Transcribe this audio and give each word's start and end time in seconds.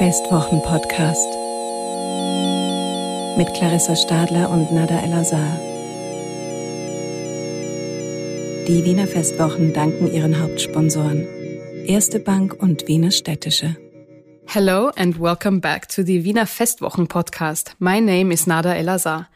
Festwochen-Podcast 0.00 1.28
mit 3.36 3.52
Clarissa 3.52 3.94
Stadler 3.94 4.48
und 4.48 4.72
Nada 4.72 4.98
El-Azhar. 4.98 5.58
Die 8.66 8.82
Wiener 8.86 9.06
Festwochen 9.06 9.74
danken 9.74 10.10
ihren 10.10 10.40
Hauptsponsoren 10.40 11.26
Erste 11.84 12.18
Bank 12.18 12.54
und 12.62 12.88
Wiener 12.88 13.10
Städtische. 13.10 13.76
Hello 14.46 14.90
and 14.96 15.20
welcome 15.20 15.60
back 15.60 15.86
to 15.88 16.02
the 16.02 16.24
Wiener 16.24 16.46
Festwochen 16.46 17.06
podcast. 17.06 17.76
My 17.78 18.00
name 18.00 18.32
is 18.32 18.46
Nada 18.46 18.74
El-Azhar. 18.74 19.28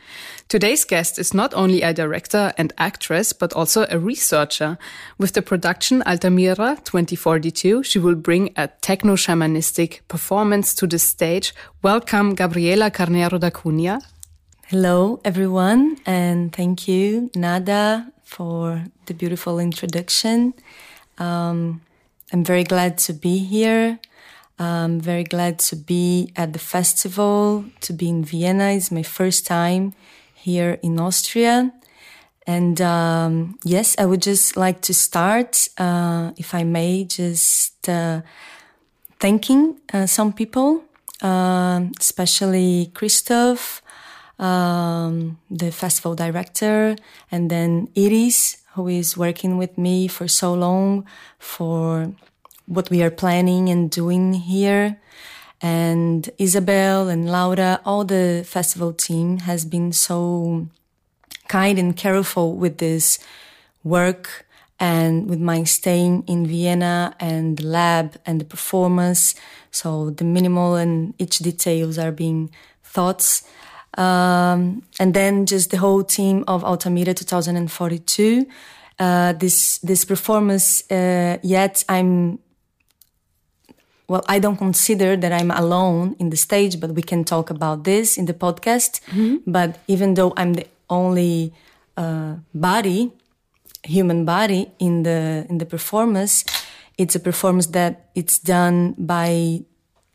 Today's 0.55 0.85
guest 0.85 1.19
is 1.19 1.35
not 1.35 1.53
only 1.55 1.83
a 1.83 1.93
director 1.93 2.53
and 2.57 2.73
actress, 2.79 3.33
but 3.33 3.53
also 3.55 3.87
a 3.91 3.99
researcher. 3.99 4.79
With 5.19 5.33
the 5.33 5.43
production 5.43 6.01
Altamira 6.07 6.79
2042, 6.85 7.83
she 7.83 7.99
will 7.99 8.15
bring 8.15 8.53
a 8.57 8.69
techno-shamanistic 8.69 10.07
performance 10.07 10.73
to 10.77 10.87
the 10.87 11.01
stage. 11.01 11.53
Welcome, 11.83 12.37
Gabriela 12.37 12.93
Carneiro 12.93 13.41
da 13.41 13.51
Cunha. 13.51 14.01
Hello, 14.69 15.21
everyone, 15.25 15.97
and 16.07 16.53
thank 16.53 16.87
you, 16.87 17.33
Nada, 17.35 18.13
for 18.23 18.85
the 19.07 19.15
beautiful 19.15 19.59
introduction. 19.59 20.55
Um, 21.19 21.81
I'm 22.33 22.45
very 22.45 22.63
glad 22.63 22.99
to 22.99 23.13
be 23.13 23.39
here. 23.39 23.99
I'm 24.61 25.01
very 25.01 25.25
glad 25.25 25.59
to 25.71 25.75
be 25.75 26.33
at 26.37 26.53
the 26.53 26.61
festival, 26.61 27.65
to 27.81 27.93
be 27.93 28.09
in 28.09 28.25
Vienna. 28.25 28.71
It's 28.71 28.93
my 28.93 29.03
first 29.03 29.49
time 29.49 29.95
here 30.45 30.79
in 30.83 31.01
Austria. 31.01 31.73
And 32.47 32.79
um, 32.81 33.59
yes, 33.65 33.97
I 33.99 34.05
would 34.05 34.21
just 34.21 34.57
like 34.57 34.83
to 34.83 34.93
start, 34.93 35.69
uh, 35.79 36.33
if 36.37 36.55
I 36.55 36.63
may, 36.65 37.05
just 37.05 37.89
uh, 37.89 38.21
thanking 39.19 39.81
uh, 39.95 40.07
some 40.07 40.33
people, 40.33 40.85
um, 41.23 41.93
especially 41.99 42.91
Christoph, 42.93 43.81
um, 44.39 45.39
the 45.51 45.73
festival 45.73 46.15
director, 46.15 46.97
and 47.31 47.51
then 47.51 47.89
Iris, 47.97 48.59
who 48.75 48.89
is 48.89 49.17
working 49.17 49.57
with 49.57 49.79
me 49.79 50.09
for 50.09 50.29
so 50.29 50.53
long 50.53 51.07
for 51.39 52.13
what 52.67 52.91
we 52.91 53.03
are 53.03 53.11
planning 53.11 53.71
and 53.71 53.91
doing 53.91 54.35
here. 54.35 54.99
And 55.65 56.29
Isabel 56.37 57.09
and 57.09 57.33
Laura, 57.33 57.81
all 57.87 58.05
the 58.05 58.45
festival 58.47 58.93
team 58.93 59.39
has 59.39 59.65
been 59.65 59.93
so 59.93 60.69
kind 61.49 61.79
and 61.79 61.97
careful 61.97 62.55
with 62.55 62.77
this 62.77 63.19
work 63.83 64.45
and 64.79 65.27
with 65.27 65.41
my 65.41 65.65
staying 65.65 66.25
in 66.27 66.47
Vienna 66.47 67.17
and 67.19 67.57
the 67.57 67.65
lab 67.65 68.17
and 68.27 68.43
the 68.43 68.45
performance. 68.45 69.35
So 69.71 70.11
the 70.11 70.25
minimal 70.25 70.75
and 70.75 71.15
each 71.19 71.39
details 71.39 71.99
are 71.99 72.13
being 72.13 72.51
thoughts. 72.83 73.49
Um, 73.97 74.83
and 75.01 75.15
then 75.15 75.47
just 75.47 75.71
the 75.71 75.79
whole 75.79 76.05
team 76.05 76.45
of 76.47 76.63
Altamira 76.63 77.15
2042. 77.15 78.47
Uh, 78.99 79.33
this 79.33 79.79
this 79.79 80.05
performance, 80.05 80.89
uh, 80.91 81.39
yet 81.43 81.85
I'm 81.89 82.39
well, 84.09 84.23
I 84.29 84.39
don't 84.39 84.57
consider 84.57 85.17
that 85.17 85.33
I'm 85.33 85.51
alone 85.51 86.17
in 86.19 86.31
the 86.31 86.37
stage, 86.37 86.79
but 86.79 86.91
we 86.91 87.03
can 87.03 87.25
talk 87.25 87.51
about 87.51 87.85
this 87.85 88.19
in 88.19 88.27
the 88.27 88.35
podcast. 88.35 89.01
Mm-hmm. 89.07 89.51
But 89.51 89.79
even 89.89 90.15
though 90.15 90.33
I'm 90.37 90.55
the 90.55 90.67
only 90.91 91.53
uh, 91.97 92.37
body, 92.55 93.13
human 93.83 94.25
body 94.25 94.71
in 94.79 95.05
the 95.05 95.47
in 95.49 95.59
the 95.59 95.67
performance, 95.67 96.45
it's 96.99 97.15
a 97.15 97.21
performance 97.21 97.69
that 97.69 98.11
it's 98.15 98.39
done 98.39 98.95
by 98.99 99.63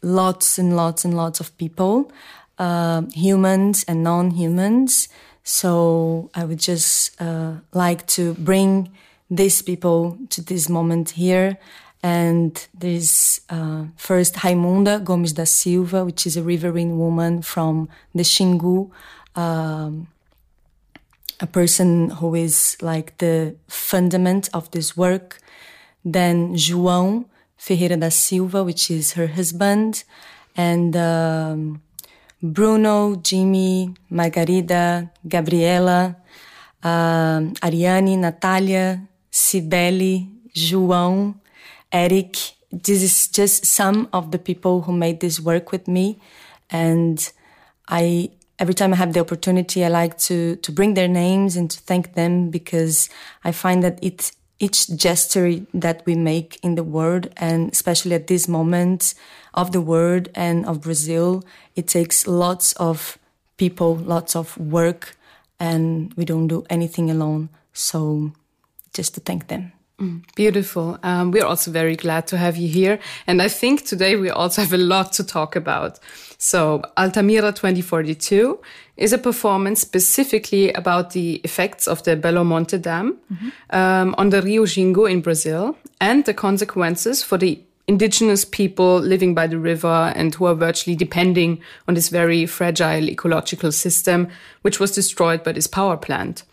lots 0.01 0.57
and 0.59 0.75
lots 0.75 1.03
and 1.03 1.15
lots 1.15 1.39
of 1.39 1.57
people, 1.57 2.11
uh, 2.59 3.01
humans 3.13 3.83
and 3.87 4.03
non-humans. 4.03 5.09
So 5.43 6.29
I 6.35 6.45
would 6.45 6.59
just 6.59 7.19
uh, 7.19 7.55
like 7.73 8.05
to 8.07 8.35
bring 8.35 8.91
these 9.31 9.61
people 9.63 10.17
to 10.29 10.41
this 10.41 10.69
moment 10.69 11.11
here 11.11 11.57
and 12.01 12.67
there's 12.73 13.41
uh, 13.49 13.85
first 13.97 14.35
Raimunda 14.35 15.03
Gomes 15.03 15.33
da 15.33 15.43
Silva, 15.43 16.05
which 16.05 16.25
is 16.25 16.37
a 16.37 16.43
riverine 16.43 16.97
woman 16.97 17.41
from 17.41 17.89
the 18.15 18.23
Xingu, 18.23 18.89
um, 19.35 20.07
a 21.39 21.47
person 21.47 22.09
who 22.09 22.35
is 22.35 22.77
like 22.81 23.17
the 23.17 23.55
fundament 23.67 24.49
of 24.53 24.71
this 24.71 24.95
work. 24.95 25.39
Then 26.05 26.55
João 26.55 27.25
Ferreira 27.59 27.97
da 27.97 28.09
Silva, 28.09 28.63
which 28.63 28.89
is 28.89 29.13
her 29.13 29.27
husband, 29.27 30.05
and 30.55 30.95
um, 30.95 31.81
Bruno, 32.41 33.17
Jimmy, 33.17 33.93
Margarida, 34.09 35.11
Gabriela, 35.27 36.15
um, 36.81 37.53
Ariane, 37.61 38.15
Natalia, 38.15 39.01
Cibele, 39.29 40.29
João, 40.55 41.35
Eric. 41.91 42.37
This 42.71 43.01
is 43.01 43.27
just 43.27 43.65
some 43.65 44.07
of 44.13 44.31
the 44.31 44.37
people 44.37 44.81
who 44.81 44.93
made 44.93 45.19
this 45.19 45.39
work 45.39 45.71
with 45.71 45.87
me. 45.87 46.19
And 46.69 47.31
I, 47.87 48.29
every 48.59 48.75
time 48.75 48.93
I 48.93 48.97
have 48.97 49.13
the 49.13 49.19
opportunity, 49.19 49.83
I 49.83 49.87
like 49.87 50.17
to, 50.19 50.55
to 50.57 50.71
bring 50.71 50.93
their 50.93 51.07
names 51.07 51.55
and 51.55 51.69
to 51.71 51.79
thank 51.79 52.13
them 52.13 52.49
because 52.51 53.09
I 53.43 53.51
find 53.51 53.81
that 53.83 53.97
it, 54.03 54.31
each 54.59 54.95
gesture 54.95 55.61
that 55.73 56.03
we 56.05 56.15
make 56.15 56.59
in 56.61 56.75
the 56.75 56.83
world 56.83 57.29
and 57.37 57.71
especially 57.71 58.13
at 58.13 58.27
this 58.27 58.47
moment 58.47 59.15
of 59.53 59.71
the 59.71 59.81
world 59.81 60.29
and 60.35 60.65
of 60.65 60.81
Brazil, 60.81 61.43
it 61.75 61.87
takes 61.87 62.27
lots 62.27 62.73
of 62.73 63.17
people, 63.57 63.95
lots 63.95 64.35
of 64.35 64.57
work, 64.57 65.17
and 65.59 66.13
we 66.15 66.23
don't 66.23 66.47
do 66.47 66.65
anything 66.69 67.09
alone. 67.09 67.49
So 67.73 68.33
just 68.93 69.15
to 69.15 69.19
thank 69.21 69.47
them. 69.47 69.71
Beautiful. 70.35 70.97
Um, 71.03 71.31
we're 71.31 71.45
also 71.45 71.71
very 71.71 71.95
glad 71.95 72.27
to 72.27 72.37
have 72.37 72.55
you 72.57 72.69
here. 72.69 72.99
And 73.27 73.41
I 73.41 73.49
think 73.49 73.85
today 73.85 74.15
we 74.15 74.29
also 74.29 74.61
have 74.61 74.73
a 74.73 74.77
lot 74.77 75.11
to 75.13 75.23
talk 75.23 75.55
about. 75.55 75.99
So 76.37 76.81
Altamira 76.97 77.51
2042 77.51 78.59
is 78.95 79.13
a 79.13 79.17
performance 79.17 79.81
specifically 79.81 80.71
about 80.73 81.11
the 81.11 81.35
effects 81.43 81.87
of 81.87 82.03
the 82.03 82.15
Belo 82.15 82.45
Monte 82.45 82.77
Dam 82.77 83.05
mm 83.05 83.37
-hmm. 83.37 83.51
um, 83.79 84.15
on 84.17 84.29
the 84.29 84.41
Rio 84.41 84.65
Xingu 84.65 85.05
in 85.05 85.21
Brazil 85.21 85.75
and 85.99 86.25
the 86.25 86.33
consequences 86.33 87.23
for 87.23 87.37
the 87.37 87.59
indigenous 87.87 88.45
people 88.45 88.99
living 89.01 89.35
by 89.35 89.47
the 89.47 89.57
river 89.57 90.13
and 90.15 90.35
who 90.35 90.47
are 90.47 90.55
virtually 90.55 90.95
depending 90.95 91.59
on 91.87 91.95
this 91.95 92.09
very 92.09 92.45
fragile 92.45 93.09
ecological 93.09 93.71
system, 93.71 94.27
which 94.61 94.79
was 94.79 94.91
destroyed 94.91 95.43
by 95.43 95.51
this 95.53 95.67
power 95.67 95.97
plant. 95.97 96.43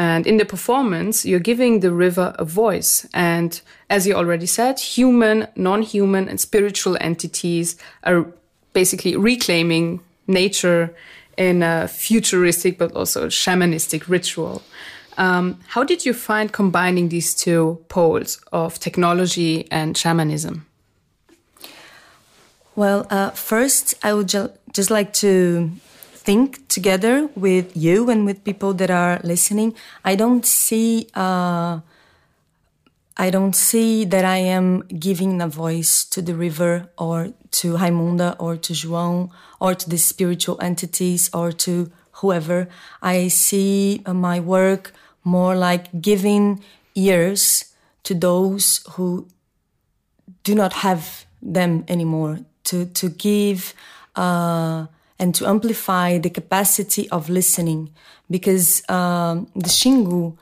And 0.00 0.26
in 0.26 0.38
the 0.38 0.46
performance, 0.46 1.26
you're 1.26 1.46
giving 1.52 1.80
the 1.80 1.92
river 1.92 2.34
a 2.38 2.44
voice. 2.46 3.06
And 3.12 3.60
as 3.90 4.06
you 4.06 4.14
already 4.14 4.46
said, 4.46 4.80
human, 4.80 5.46
non-human 5.56 6.26
and 6.26 6.40
spiritual 6.40 6.96
entities 7.02 7.76
are 8.04 8.24
basically 8.72 9.14
reclaiming 9.14 10.00
nature 10.26 10.94
in 11.36 11.62
a 11.62 11.86
futuristic 11.86 12.78
but 12.78 12.92
also 12.92 13.26
shamanistic 13.26 14.08
ritual. 14.08 14.62
Um, 15.18 15.58
how 15.66 15.84
did 15.84 16.06
you 16.06 16.14
find 16.14 16.50
combining 16.50 17.10
these 17.10 17.34
two 17.34 17.84
poles 17.88 18.40
of 18.52 18.78
technology 18.78 19.70
and 19.70 19.98
shamanism? 19.98 20.64
Well, 22.74 23.06
uh, 23.10 23.32
first, 23.32 23.96
I 24.02 24.14
would 24.14 24.28
ju 24.28 24.48
just 24.72 24.90
like 24.90 25.12
to 25.20 25.70
think 26.20 26.68
together 26.68 27.28
with 27.34 27.76
you 27.76 28.10
and 28.10 28.26
with 28.26 28.44
people 28.44 28.74
that 28.74 28.90
are 28.90 29.20
listening. 29.24 29.74
I 30.04 30.16
don't 30.16 30.44
see. 30.44 31.08
Uh, 31.14 31.80
I 33.16 33.28
don't 33.30 33.54
see 33.54 34.04
that 34.06 34.24
I 34.24 34.38
am 34.38 34.82
giving 34.88 35.42
a 35.42 35.48
voice 35.48 36.04
to 36.06 36.22
the 36.22 36.34
river 36.34 36.88
or 36.96 37.32
to 37.60 37.76
Raimunda 37.76 38.36
or 38.38 38.56
to 38.56 38.72
João 38.72 39.30
or 39.60 39.74
to 39.74 39.90
the 39.90 39.98
spiritual 39.98 40.56
entities 40.60 41.28
or 41.34 41.52
to 41.64 41.90
whoever. 42.20 42.68
I 43.02 43.28
see 43.28 44.02
uh, 44.06 44.14
my 44.14 44.40
work 44.40 44.92
more 45.24 45.56
like 45.56 46.00
giving 46.00 46.62
ears 46.94 47.74
to 48.04 48.14
those 48.14 48.80
who 48.92 49.26
do 50.44 50.54
not 50.54 50.72
have 50.84 51.24
them 51.42 51.84
anymore. 51.88 52.40
To 52.64 52.84
to 52.84 53.08
give. 53.08 53.74
Uh, 54.14 54.86
and 55.20 55.34
to 55.34 55.46
amplify 55.46 56.18
the 56.18 56.30
capacity 56.30 57.08
of 57.10 57.28
listening 57.28 57.90
because 58.30 58.82
um, 58.88 59.46
the 59.54 59.68
Xingu 59.68 60.36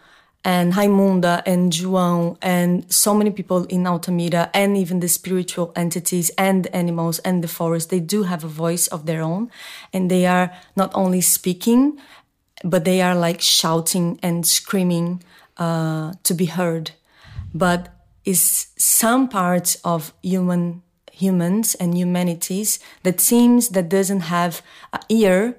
and 0.44 0.72
Raimunda 0.72 1.42
and 1.44 1.72
João 1.72 2.38
and 2.40 2.90
so 2.90 3.12
many 3.12 3.30
people 3.30 3.64
in 3.64 3.86
Altamira 3.86 4.50
and 4.54 4.76
even 4.76 5.00
the 5.00 5.08
spiritual 5.08 5.72
entities 5.75 6.30
and 6.38 6.69
animals 6.69 7.19
and 7.19 7.42
the 7.42 7.48
forest, 7.48 7.90
they 7.90 7.98
do 7.98 8.22
have 8.22 8.44
a 8.44 8.48
voice 8.48 8.86
of 8.86 9.04
their 9.04 9.20
own 9.20 9.50
and 9.92 10.10
they 10.10 10.26
are 10.26 10.52
not 10.76 10.92
only 10.94 11.20
speaking, 11.20 11.98
but 12.62 12.84
they 12.84 13.02
are 13.02 13.16
like 13.16 13.40
shouting 13.40 14.19
and 14.22 14.46
screaming 14.46 15.22
uh, 15.56 16.12
to 16.22 16.34
be 16.34 16.46
heard. 16.46 16.92
But 17.52 17.88
is 18.25 18.69
some 18.76 19.28
parts 19.28 19.76
of 19.84 20.12
human 20.22 20.82
humans 21.18 21.74
and 21.74 21.96
humanities 21.96 22.78
that 23.02 23.20
seems 23.20 23.70
that 23.70 23.88
doesn't 23.88 24.20
have 24.20 24.62
an 24.92 25.00
ear 25.08 25.56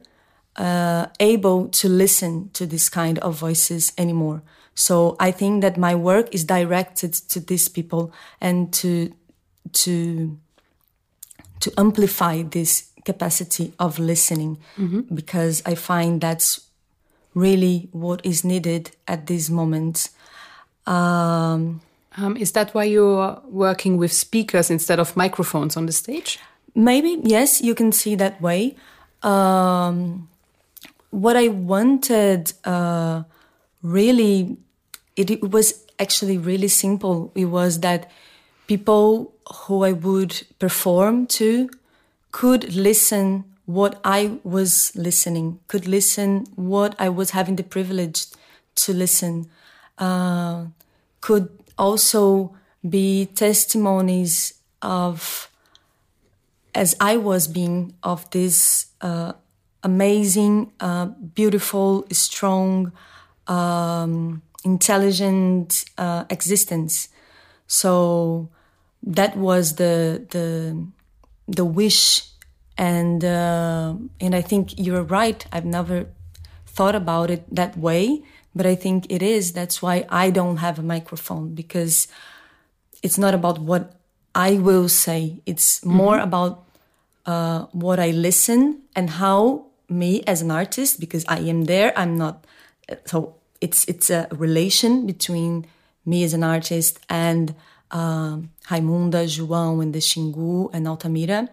uh, 0.56 1.07
able 1.19 1.67
to 1.69 1.88
listen 1.88 2.50
to 2.53 2.65
this 2.65 2.89
kind 2.89 3.19
of 3.19 3.35
voices 3.35 3.94
anymore. 3.97 4.41
So 4.75 5.15
I 5.19 5.31
think 5.31 5.61
that 5.61 5.77
my 5.77 5.95
work 5.95 6.33
is 6.33 6.45
directed 6.45 7.13
to 7.29 7.39
these 7.39 7.67
people 7.67 8.13
and 8.39 8.71
to 8.73 9.13
to 9.83 10.38
to 11.59 11.71
amplify 11.77 12.44
this 12.44 12.89
capacity 13.03 13.73
of 13.79 14.00
listening 14.00 14.57
mm-hmm. 14.77 15.01
because 15.13 15.61
I 15.65 15.75
find 15.75 16.21
that's 16.21 16.61
really 17.33 17.89
what 17.91 18.25
is 18.25 18.44
needed 18.44 18.91
at 19.07 19.27
this 19.27 19.50
moment. 19.50 20.09
Um, 20.85 21.81
um, 22.19 22.38
is 22.38 22.51
that 22.54 22.74
why 22.74 22.83
you're 22.83 23.42
working 23.45 23.98
with 23.98 24.12
speakers 24.12 24.69
instead 24.69 25.00
of 25.00 25.16
microphones 25.16 25.77
on 25.77 25.86
the 25.86 25.92
stage? 25.92 26.39
Maybe, 26.75 27.19
yes, 27.24 27.62
you 27.62 27.75
can 27.75 27.92
see 27.92 28.16
that 28.16 28.42
way. 28.42 28.75
Um, 29.24 30.30
what 31.10 31.36
I 31.36 31.48
wanted 31.48 32.54
uh, 32.63 33.24
really, 33.81 34.57
it, 35.16 35.31
it 35.31 35.51
was 35.51 35.86
actually 36.00 36.38
really 36.38 36.68
simple. 36.68 37.31
It 37.36 37.45
was 37.45 37.80
that 37.81 38.10
people 38.68 39.33
who 39.66 39.83
I 39.83 39.92
would 39.92 40.45
perform 40.60 41.27
to 41.27 41.69
could 42.31 42.75
listen 42.75 43.45
what 43.66 44.00
I 44.04 44.39
was 44.44 44.92
listening, 44.95 45.60
could 45.68 45.88
listen 45.88 46.45
what 46.56 46.95
I 47.00 47.10
was 47.10 47.31
having 47.31 47.56
the 47.56 47.63
privilege 47.63 48.25
to 48.75 48.94
listen, 48.94 49.50
uh, 49.98 50.66
could 51.21 51.50
also 51.80 52.56
be 52.88 53.26
testimonies 53.26 54.54
of, 54.81 55.50
as 56.76 56.96
I 57.00 57.18
was 57.18 57.48
being, 57.48 57.96
of 58.04 58.30
this 58.30 58.88
uh, 59.02 59.34
amazing, 59.84 60.72
uh, 60.80 61.06
beautiful, 61.06 62.06
strong, 62.12 62.92
um, 63.48 64.42
intelligent 64.64 65.86
uh, 65.98 66.26
existence. 66.30 67.10
So 67.68 68.50
that 69.04 69.38
was 69.38 69.76
the 69.76 70.26
the 70.30 70.86
the 71.48 71.66
wish 71.66 72.26
and 72.78 73.24
uh, 73.24 73.96
and 74.20 74.36
I 74.36 74.42
think 74.42 74.78
you're 74.78 75.04
right. 75.04 75.46
I've 75.52 75.66
never 75.66 76.08
thought 76.66 76.96
about 76.96 77.30
it 77.30 77.44
that 77.54 77.78
way, 77.78 78.24
but 78.56 78.66
I 78.66 78.75
think 78.75 79.06
it 79.10 79.22
is. 79.22 79.54
That's 79.54 79.81
why 79.81 80.06
I 80.10 80.30
don't 80.30 80.57
have 80.57 80.80
a 80.80 80.84
microphone 80.84 81.56
because 81.56 82.07
it's 83.04 83.18
not 83.18 83.34
about 83.34 83.60
what 83.60 83.96
I 84.36 84.56
will 84.56 84.90
say. 84.90 85.42
It's 85.46 85.80
mm-hmm. 85.80 85.94
more 85.94 86.19
about 86.19 86.66
uh, 87.25 87.66
what 87.72 88.00
I 88.00 88.12
listen 88.12 88.81
and 88.96 89.10
how 89.10 89.66
me 89.88 90.24
as 90.28 90.42
an 90.42 90.51
artist, 90.51 91.00
because 91.00 91.25
I 91.28 91.40
am 91.40 91.66
there. 91.66 91.94
I'm 91.98 92.18
not. 92.18 92.46
So 93.06 93.36
it's 93.62 93.86
it's 93.86 94.10
a 94.10 94.28
relation 94.31 95.06
between 95.06 95.66
me 96.06 96.24
as 96.24 96.34
an 96.34 96.44
artist 96.44 97.00
and 97.10 97.56
um, 97.92 98.52
Raimunda, 98.68 99.25
João, 99.25 99.81
and 99.81 99.94
the 99.94 100.00
Xingu 100.00 100.69
and 100.74 100.88
Altamira 100.88 101.50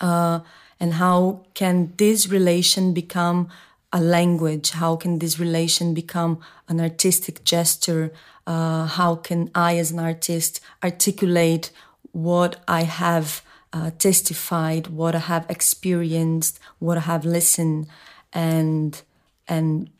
uh, 0.00 0.40
and 0.80 0.94
how 0.94 1.44
can 1.54 1.92
this 1.96 2.28
relation 2.28 2.94
become 2.94 3.48
a 3.92 4.00
language? 4.00 4.70
How 4.70 4.96
can 4.96 5.18
this 5.18 5.38
relation 5.38 5.94
become 5.94 6.40
an 6.68 6.80
artistic 6.80 7.44
gesture? 7.44 8.12
Uh, 8.46 8.86
how 8.86 9.16
can 9.16 9.50
I, 9.54 9.76
as 9.78 9.90
an 9.90 9.98
artist, 9.98 10.60
articulate 10.82 11.70
what 12.12 12.56
I 12.66 12.82
have 12.82 13.42
uh, 13.72 13.90
testified, 13.98 14.88
what 14.88 15.14
I 15.14 15.18
have 15.20 15.46
experienced, 15.48 16.58
what 16.78 16.98
I 16.98 17.02
have 17.02 17.24
listened, 17.24 17.86
and 18.32 19.00
and 19.46 19.90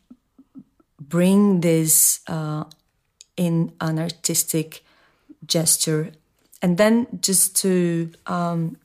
bring 1.00 1.60
this 1.60 2.20
uh, 2.26 2.64
in 3.36 3.72
an 3.80 3.98
artistic 3.98 4.82
gesture, 5.46 6.12
and 6.62 6.78
then 6.78 7.06
just 7.20 7.56
to 7.56 8.10
um, 8.26 8.76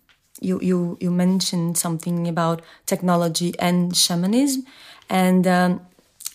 you 0.42 0.60
you 0.62 0.98
you 1.00 1.12
mentioned 1.12 1.78
something 1.78 2.28
about 2.28 2.62
technology 2.86 3.54
and 3.60 3.96
shamanism, 3.96 4.66
and 5.14 5.46
um, 5.46 5.82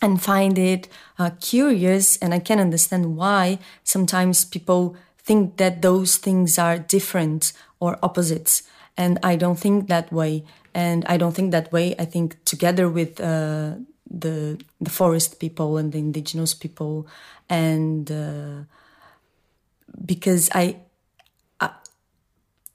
and 0.00 0.22
find 0.22 0.56
it 0.56 0.88
uh, 1.18 1.30
curious, 1.40 2.16
and 2.18 2.32
I 2.32 2.38
can 2.38 2.60
understand 2.60 3.16
why 3.16 3.58
sometimes 3.82 4.44
people 4.44 4.96
think 5.18 5.56
that 5.56 5.82
those 5.82 6.16
things 6.16 6.58
are 6.58 6.78
different 6.78 7.52
or 7.80 7.98
opposites, 8.02 8.62
and 8.96 9.18
I 9.24 9.34
don't 9.36 9.58
think 9.58 9.88
that 9.88 10.12
way, 10.12 10.44
and 10.72 11.04
I 11.06 11.16
don't 11.16 11.34
think 11.34 11.50
that 11.50 11.72
way. 11.72 11.96
I 11.98 12.04
think 12.04 12.42
together 12.44 12.88
with 12.88 13.20
uh, 13.20 13.74
the 14.08 14.58
the 14.80 14.90
forest 14.90 15.40
people 15.40 15.76
and 15.76 15.92
the 15.92 15.98
indigenous 15.98 16.54
people, 16.54 17.08
and 17.50 18.10
uh, 18.10 18.62
because 20.06 20.48
I, 20.54 20.76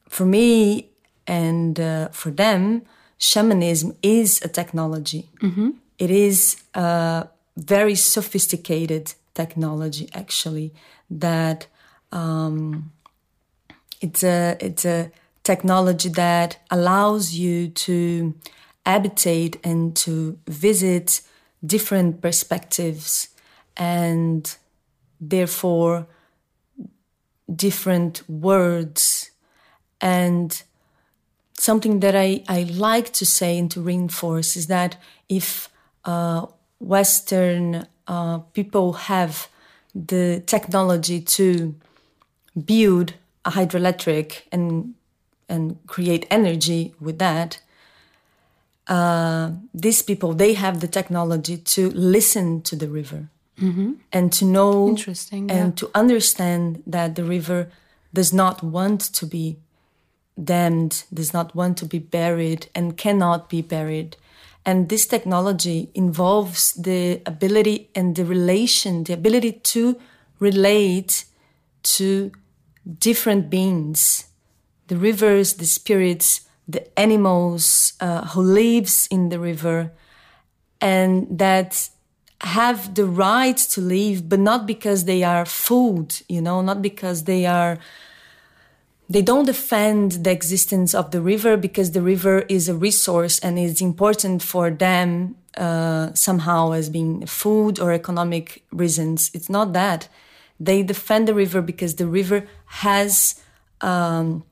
for 0.10 0.26
me 0.26 0.90
and 1.26 1.80
uh, 1.80 2.10
for 2.10 2.30
them, 2.30 2.84
shamanism 3.18 3.96
is 4.04 4.42
a 4.44 4.48
technology. 4.48 5.30
Mm-hmm. 5.42 5.70
It 5.98 6.12
is 6.12 6.62
a 6.74 7.28
very 7.56 7.95
sophisticated 7.95 9.13
technology, 9.34 10.10
actually. 10.13 10.74
That 11.10 11.68
um, 12.12 12.92
it's 14.01 14.24
a 14.24 14.57
it's 14.60 14.86
a 14.86 15.12
technology 15.44 16.10
that 16.10 16.57
allows 16.72 17.34
you 17.34 17.68
to 17.68 18.34
habitate 18.86 19.60
and 19.63 19.95
to 19.95 20.40
visit 20.48 21.22
different 21.66 22.22
perspectives 22.22 23.30
and 23.78 24.56
therefore 25.19 26.07
different 27.54 28.28
words 28.30 29.31
and 30.01 30.63
something 31.57 32.01
that 32.01 32.16
I, 32.16 32.44
I 32.48 32.63
like 32.63 33.13
to 33.13 33.25
say 33.25 33.57
and 33.57 33.72
to 33.72 33.81
reinforce 33.81 34.57
is 34.57 34.68
that 34.68 34.98
if 35.30 35.69
Western 36.80 37.88
uh, 38.08 38.40
people 38.54 38.94
have 38.94 39.48
the 39.96 40.42
technology 40.46 41.22
to 41.22 41.76
build 42.66 43.13
a 43.46 43.51
hydroelectric 43.51 44.44
and 44.51 44.96
and 45.50 45.77
create 45.88 46.25
energy 46.32 46.94
with 47.00 47.20
that, 47.20 47.62
uh, 48.88 49.51
these 49.74 50.01
people 50.01 50.34
they 50.34 50.54
have 50.54 50.80
the 50.80 50.88
technology 50.88 51.58
to 51.58 51.89
listen 51.92 52.62
to 52.62 52.75
the 52.75 52.88
river 52.88 53.27
mm-hmm. 53.60 53.94
and 54.12 54.34
to 54.34 54.46
know 54.46 54.89
Interesting, 54.89 55.51
and 55.51 55.72
yeah. 55.72 55.75
to 55.75 55.92
understand 55.94 56.84
that 56.88 57.16
the 57.16 57.24
river 57.24 57.70
does 58.13 58.34
not 58.34 58.63
want 58.63 59.01
to 59.01 59.25
be 59.25 59.58
dammed 60.42 61.04
does 61.13 61.34
not 61.34 61.54
want 61.56 61.77
to 61.77 61.86
be 61.86 62.00
buried, 62.00 62.68
and 62.74 62.98
cannot 62.98 63.50
be 63.50 63.62
buried. 63.62 64.18
And 64.65 64.88
this 64.89 65.05
technology 65.05 65.89
involves 65.93 66.74
the 66.74 67.22
ability 67.25 67.89
and 67.96 68.15
the 68.15 68.25
relation, 68.25 69.03
the 69.03 69.13
ability 69.13 69.53
to 69.74 70.00
relate 70.39 71.25
to 71.84 72.32
different 73.00 73.50
beings, 73.50 74.27
the 74.88 74.96
rivers, 74.96 75.55
the 75.55 75.65
spirits, 75.65 76.41
the 76.67 76.98
animals 76.98 77.93
uh, 78.00 78.27
who 78.27 78.41
lives 78.41 79.08
in 79.12 79.29
the 79.29 79.39
river, 79.39 79.91
and 80.79 81.27
that 81.38 81.89
have 82.41 82.96
the 82.96 83.05
right 83.05 83.58
to 83.58 83.82
live, 83.82 84.27
but 84.27 84.39
not 84.39 84.65
because 84.65 85.05
they 85.05 85.24
are 85.24 85.46
food, 85.46 86.22
you 86.27 86.41
know, 86.41 86.62
not 86.62 86.82
because 86.82 87.24
they 87.24 87.46
are 87.46 87.77
they 89.13 89.22
don't 89.22 89.46
defend 89.46 90.24
the 90.24 90.32
existence 90.32 90.96
of 90.96 91.12
the 91.12 91.22
river 91.22 91.55
because 91.55 91.91
the 91.91 92.01
river 92.01 92.39
is 92.50 92.67
a 92.67 92.74
resource 92.74 93.38
and 93.39 93.60
is 93.60 93.79
important 93.79 94.41
for 94.41 94.72
them 94.72 95.36
uh, 95.55 96.12
somehow 96.15 96.72
as 96.72 96.89
being 96.89 97.24
food 97.27 97.79
or 97.79 97.91
economic 97.91 98.63
reasons. 98.72 99.29
It's 99.36 99.51
not 99.51 99.72
that. 99.74 100.08
They 100.60 100.82
defend 100.82 101.27
the 101.27 101.36
river 101.36 101.62
because 101.62 101.98
the 101.98 102.08
river 102.08 102.48
has 102.65 103.39
um, 103.82 104.46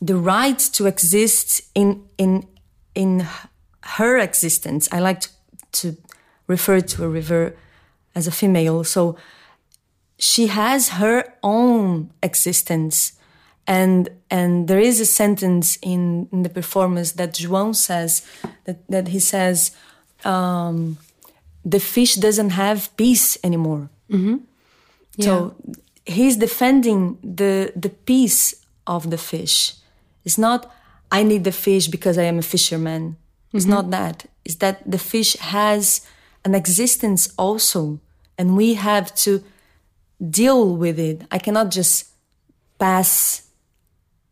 the 0.00 0.16
right 0.16 0.58
to 0.58 0.86
exist 0.86 1.62
in 1.76 2.08
in 2.18 2.44
in 2.96 3.24
her 3.98 4.18
existence. 4.18 4.88
I 4.90 4.98
like 4.98 5.20
to, 5.20 5.30
to 5.72 5.96
refer 6.48 6.80
to 6.80 7.04
a 7.04 7.08
river 7.08 7.54
as 8.16 8.26
a 8.26 8.32
female. 8.32 8.82
So 8.82 9.16
she 10.18 10.48
has 10.48 10.88
her 10.88 11.34
own 11.44 12.10
existence 12.20 13.12
and 13.66 14.08
and 14.30 14.68
there 14.68 14.80
is 14.80 15.00
a 15.00 15.06
sentence 15.06 15.78
in, 15.82 16.28
in 16.32 16.42
the 16.42 16.48
performance 16.48 17.12
that 17.12 17.34
João 17.34 17.74
says 17.74 18.22
that, 18.64 18.86
that 18.88 19.08
he 19.08 19.20
says 19.20 19.70
um, 20.24 20.98
the 21.64 21.80
fish 21.80 22.14
doesn't 22.16 22.50
have 22.50 22.94
peace 22.96 23.38
anymore. 23.44 23.88
Mm-hmm. 24.10 24.36
Yeah. 25.16 25.24
So 25.24 25.56
he's 26.04 26.36
defending 26.36 27.18
the 27.22 27.72
the 27.74 27.90
peace 27.90 28.54
of 28.86 29.10
the 29.10 29.18
fish. 29.18 29.74
It's 30.24 30.38
not 30.38 30.72
I 31.10 31.22
need 31.22 31.44
the 31.44 31.52
fish 31.52 31.88
because 31.88 32.18
I 32.18 32.24
am 32.24 32.38
a 32.38 32.42
fisherman. 32.42 33.16
It's 33.52 33.64
mm-hmm. 33.64 33.74
not 33.74 33.90
that. 33.90 34.26
It's 34.44 34.56
that 34.56 34.88
the 34.88 34.98
fish 34.98 35.36
has 35.36 36.06
an 36.44 36.54
existence 36.54 37.32
also, 37.36 38.00
and 38.38 38.56
we 38.56 38.74
have 38.74 39.14
to 39.16 39.42
deal 40.30 40.76
with 40.76 40.98
it. 40.98 41.22
I 41.30 41.38
cannot 41.38 41.70
just 41.70 42.06
pass 42.78 43.45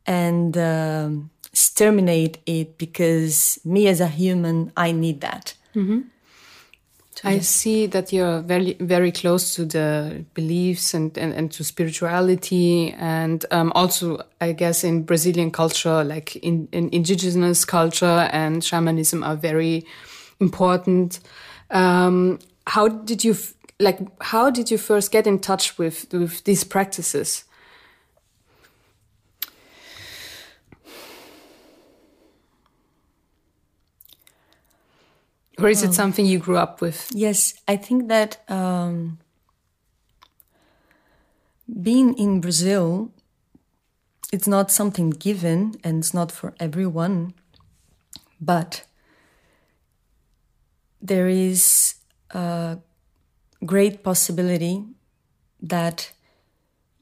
and 0.06 0.56
uh, 0.56 1.10
exterminate 1.52 2.38
it 2.46 2.78
because 2.78 3.58
me 3.64 3.86
as 3.88 4.00
a 4.00 4.08
human, 4.08 4.72
I 4.76 4.92
need 4.92 5.20
that. 5.20 5.54
Mm-hmm. 5.74 6.00
I 7.26 7.38
see 7.38 7.86
that 7.86 8.12
you're 8.12 8.40
very, 8.40 8.74
very 8.80 9.10
close 9.10 9.54
to 9.54 9.64
the 9.64 10.24
beliefs 10.34 10.92
and, 10.92 11.16
and, 11.16 11.32
and 11.32 11.50
to 11.52 11.64
spirituality. 11.64 12.92
And 12.92 13.46
um, 13.50 13.72
also, 13.74 14.26
I 14.42 14.52
guess, 14.52 14.84
in 14.84 15.04
Brazilian 15.04 15.50
culture, 15.50 16.04
like 16.04 16.36
in, 16.36 16.68
in 16.72 16.90
indigenous 16.92 17.64
culture 17.64 18.28
and 18.30 18.62
shamanism 18.62 19.24
are 19.24 19.36
very 19.36 19.86
important. 20.38 21.20
Um, 21.70 22.40
how 22.66 22.88
did 22.88 23.24
you, 23.24 23.36
like, 23.80 24.00
how 24.20 24.50
did 24.50 24.70
you 24.70 24.76
first 24.76 25.10
get 25.10 25.26
in 25.26 25.38
touch 25.38 25.78
with, 25.78 26.12
with 26.12 26.44
these 26.44 26.62
practices? 26.62 27.44
Or 35.58 35.68
is 35.68 35.82
it 35.82 35.94
something 35.94 36.26
you 36.26 36.38
grew 36.38 36.56
up 36.56 36.80
with? 36.80 37.10
Yes, 37.14 37.54
I 37.68 37.76
think 37.76 38.08
that 38.08 38.38
um, 38.50 39.18
being 41.80 42.14
in 42.18 42.40
Brazil, 42.40 43.12
it's 44.32 44.48
not 44.48 44.70
something 44.70 45.10
given 45.10 45.76
and 45.84 45.98
it's 45.98 46.12
not 46.12 46.32
for 46.32 46.54
everyone, 46.58 47.34
but 48.40 48.84
there 51.00 51.28
is 51.28 51.94
a 52.30 52.78
great 53.64 54.02
possibility 54.02 54.84
that 55.62 56.12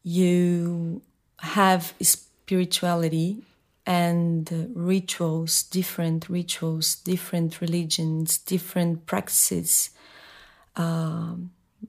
you 0.03 1.01
have 1.39 1.95
spirituality 2.01 3.43
and 3.87 4.71
rituals, 4.75 5.65
different 5.65 6.29
rituals, 6.29 6.97
different 6.97 7.61
religions, 7.61 8.39
different 8.39 9.07
practices, 9.07 9.91
uh, 10.77 11.35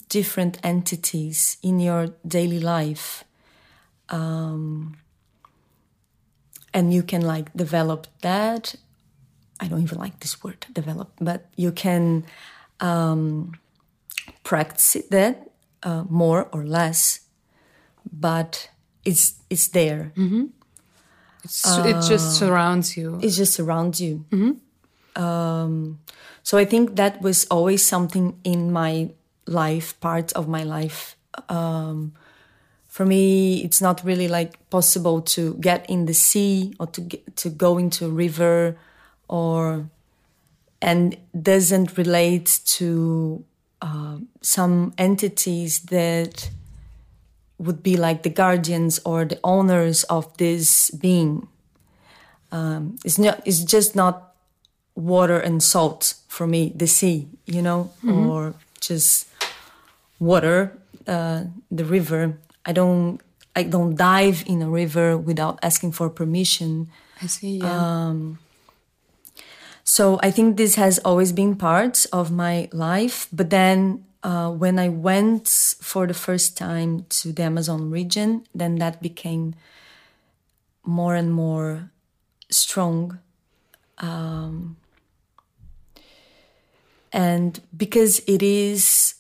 different 0.10 0.58
entities 0.64 1.58
in 1.62 1.80
your 1.80 2.08
daily 2.28 2.60
life. 2.60 3.24
Um, 4.10 4.98
and 6.74 6.94
you 6.94 7.04
can 7.04 7.22
like 7.22 7.54
develop 7.54 8.08
that. 8.22 8.76
I 9.60 9.68
don't 9.68 9.84
even 9.84 10.00
like 10.00 10.20
this 10.20 10.44
word, 10.44 10.66
develop, 10.74 11.12
but 11.22 11.46
you 11.56 11.72
can 11.72 12.26
um, 12.80 13.54
practice 14.44 14.98
that 15.12 15.52
uh, 15.84 16.04
more 16.10 16.50
or 16.52 16.66
less, 16.66 17.22
but 18.12 18.70
it's 19.06 19.36
it's 19.50 19.68
there. 19.68 20.12
Mm-hmm 20.16 20.46
uh, 21.66 21.84
it 21.86 22.08
just 22.08 22.38
surrounds 22.38 22.96
you. 22.96 23.20
It 23.22 23.30
just 23.30 23.54
surrounds 23.54 24.00
you. 24.00 24.26
Mm-hmm. 24.32 25.22
Um, 25.22 26.00
so 26.42 26.58
I 26.58 26.66
think 26.66 26.96
that 26.96 27.22
was 27.22 27.46
always 27.46 27.86
something 27.86 28.40
in 28.44 28.72
my 28.72 29.10
life, 29.46 30.00
part 30.00 30.32
of 30.34 30.48
my 30.48 30.64
life. 30.64 31.16
Um, 31.50 32.14
for 32.88 33.06
me, 33.06 33.64
it's 33.64 33.82
not 33.82 34.04
really 34.04 34.28
like 34.28 34.70
possible 34.70 35.22
to 35.22 35.56
get 35.56 35.90
in 35.90 36.06
the 36.06 36.14
sea 36.14 36.76
or 36.80 36.88
to 36.88 37.02
get, 37.02 37.36
to 37.38 37.50
go 37.50 37.78
into 37.78 38.06
a 38.06 38.10
river, 38.10 38.78
or 39.28 39.90
and 40.82 41.18
doesn't 41.42 41.98
relate 41.98 42.60
to 42.66 43.44
uh, 43.82 44.18
some 44.42 44.94
entities 44.98 45.80
that 45.84 46.50
would 47.58 47.84
be 47.84 47.98
like 47.98 48.24
the 48.24 48.30
guardians 48.30 49.00
or 49.06 49.26
the 49.26 49.40
owners 49.44 50.04
of 50.06 50.36
this 50.38 50.90
being. 50.92 51.48
Um, 52.52 52.98
it's 53.04 53.18
not. 53.18 53.42
It's 53.46 53.64
just 53.64 53.96
not 53.96 54.36
water 54.96 55.40
and 55.40 55.62
salt 55.62 56.16
for 56.28 56.46
me. 56.46 56.72
The 56.76 56.88
sea, 56.88 57.28
you 57.46 57.62
know, 57.62 57.92
mm-hmm. 58.04 58.30
or 58.30 58.54
just 58.80 59.28
water, 60.20 60.78
uh, 61.08 61.46
the 61.72 61.86
river. 61.86 62.38
I 62.66 62.74
don't. 62.74 63.20
I 63.56 63.64
don't 63.64 63.96
dive 63.96 64.44
in 64.48 64.62
a 64.62 64.70
river 64.70 65.18
without 65.18 65.60
asking 65.62 65.92
for 65.94 66.10
permission. 66.10 66.90
I 67.22 67.28
see. 67.28 67.58
Yeah. 67.58 67.70
Um, 67.70 68.40
so 69.84 70.20
I 70.24 70.32
think 70.32 70.58
this 70.58 70.76
has 70.76 71.00
always 71.00 71.32
been 71.32 71.56
part 71.56 72.06
of 72.12 72.32
my 72.32 72.70
life, 72.72 73.28
but 73.32 73.50
then 73.50 74.06
uh, 74.24 74.50
when 74.50 74.80
I 74.80 74.88
went 74.88 75.48
for 75.82 76.08
the 76.08 76.14
first 76.14 76.58
time 76.58 77.06
to 77.10 77.34
the 77.34 77.44
Amazon 77.44 77.92
region, 77.92 78.46
then 78.56 78.76
that 78.76 79.02
became 79.02 79.54
more 80.86 81.16
and 81.16 81.32
more 81.32 81.92
strong. 82.50 83.20
Um, 83.98 84.78
and 87.12 87.60
because 87.76 88.20
it 88.26 88.42
is, 88.42 89.16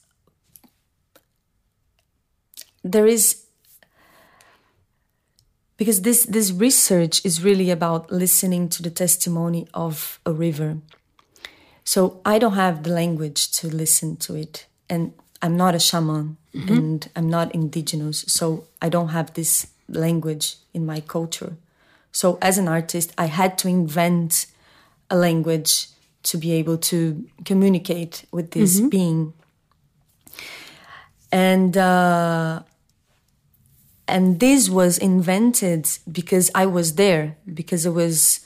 there 2.83 3.05
is, 3.05 3.43
because 5.75 6.01
this, 6.01 6.25
this 6.25 6.51
research 6.51 7.23
is 7.25 7.43
really 7.43 7.69
about 7.69 8.09
listening 8.09 8.69
to 8.69 8.81
the 8.81 8.89
testimony 8.89 9.67
of 9.73 10.19
a 10.25 10.31
river. 10.31 10.77
So 11.83 12.21
I 12.23 12.39
don't 12.39 12.53
have 12.53 12.83
the 12.83 12.91
language 12.91 13.51
to 13.59 13.67
listen 13.67 14.15
to 14.17 14.35
it 14.35 14.65
and 14.93 15.13
I'm 15.41 15.57
not 15.57 15.73
a 15.75 15.79
shaman 15.79 16.37
mm-hmm. 16.53 16.73
and 16.77 17.09
I'm 17.15 17.29
not 17.29 17.53
indigenous, 17.53 18.25
so 18.27 18.65
I 18.81 18.89
don't 18.89 19.09
have 19.09 19.33
this 19.33 19.67
language 19.87 20.57
in 20.73 20.85
my 20.85 21.01
culture. 21.01 21.53
So 22.11 22.37
as 22.41 22.57
an 22.57 22.67
artist, 22.67 23.11
I 23.17 23.25
had 23.25 23.57
to 23.59 23.67
invent 23.67 24.45
a 25.09 25.17
language 25.17 25.87
to 26.29 26.37
be 26.37 26.53
able 26.53 26.77
to 26.77 27.25
communicate 27.43 28.25
with 28.31 28.51
this 28.51 28.77
mm-hmm. 28.77 28.89
being. 28.89 29.33
And 31.31 31.75
uh, 31.75 32.61
and 34.07 34.39
this 34.39 34.69
was 34.69 34.97
invented 34.97 35.89
because 36.19 36.51
I 36.53 36.65
was 36.67 36.95
there, 36.95 37.35
because 37.51 37.87
I 37.87 37.89
was 37.89 38.45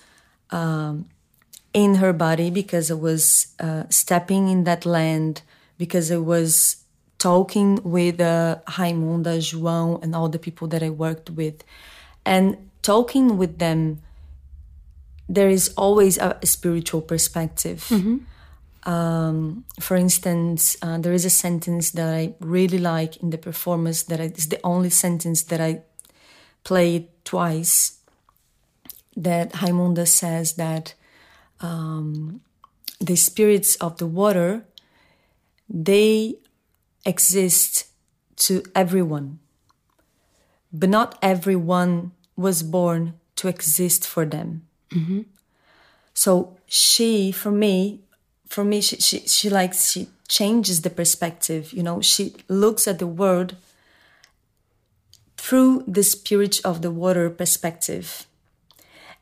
um, 0.51 1.09
in 1.73 1.95
her 1.95 2.13
body, 2.13 2.49
because 2.49 2.89
I 2.89 2.93
was 2.95 3.47
uh, 3.59 3.83
stepping 3.89 4.47
in 4.47 4.63
that 4.63 4.85
land, 4.85 5.41
because 5.77 6.11
I 6.11 6.17
was 6.17 6.83
talking 7.17 7.79
with 7.83 8.19
uh, 8.19 8.57
Raimunda, 8.67 9.37
João, 9.37 10.01
and 10.03 10.15
all 10.15 10.29
the 10.29 10.39
people 10.39 10.67
that 10.69 10.83
I 10.83 10.89
worked 10.89 11.29
with. 11.29 11.63
And 12.25 12.69
talking 12.81 13.37
with 13.37 13.57
them, 13.57 14.01
there 15.27 15.49
is 15.49 15.73
always 15.75 16.17
a, 16.17 16.37
spiritual 16.43 17.01
perspective. 17.01 17.85
Mm-hmm. 17.89 18.89
Um, 18.89 19.65
for 19.79 19.97
instance, 19.97 20.77
uh, 20.81 20.97
there 20.97 21.13
is 21.13 21.25
a 21.25 21.29
sentence 21.29 21.91
that 21.91 22.07
I 22.07 22.33
really 22.39 22.77
like 22.77 23.17
in 23.17 23.31
the 23.31 23.37
performance 23.37 24.03
that 24.03 24.21
I, 24.21 24.25
is 24.25 24.47
the 24.47 24.59
only 24.63 24.89
sentence 24.89 25.43
that 25.43 25.59
I 25.59 25.81
played 26.63 27.07
twice. 27.25 27.99
That 29.17 29.51
Raimunda 29.53 30.07
says 30.07 30.53
that 30.53 30.93
um, 31.59 32.41
the 32.99 33.15
spirits 33.15 33.75
of 33.77 33.97
the 33.97 34.05
water 34.05 34.63
they 35.69 36.35
exist 37.05 37.87
to 38.37 38.63
everyone, 38.75 39.39
but 40.71 40.89
not 40.89 41.17
everyone 41.21 42.11
was 42.35 42.63
born 42.63 43.13
to 43.35 43.47
exist 43.47 44.07
for 44.07 44.25
them. 44.25 44.67
Mm-hmm. 44.91 45.21
So 46.13 46.57
she, 46.65 47.31
for 47.31 47.51
me, 47.51 48.01
for 48.47 48.63
me, 48.63 48.81
she, 48.81 48.97
she, 48.97 49.19
she 49.27 49.49
likes, 49.49 49.91
she 49.91 50.07
changes 50.27 50.81
the 50.81 50.89
perspective, 50.89 51.71
you 51.73 51.83
know, 51.83 52.01
she 52.01 52.35
looks 52.47 52.87
at 52.87 52.99
the 52.99 53.07
world 53.07 53.55
through 55.37 55.83
the 55.87 56.03
spirit 56.03 56.59
of 56.65 56.81
the 56.81 56.91
water 56.91 57.29
perspective. 57.29 58.25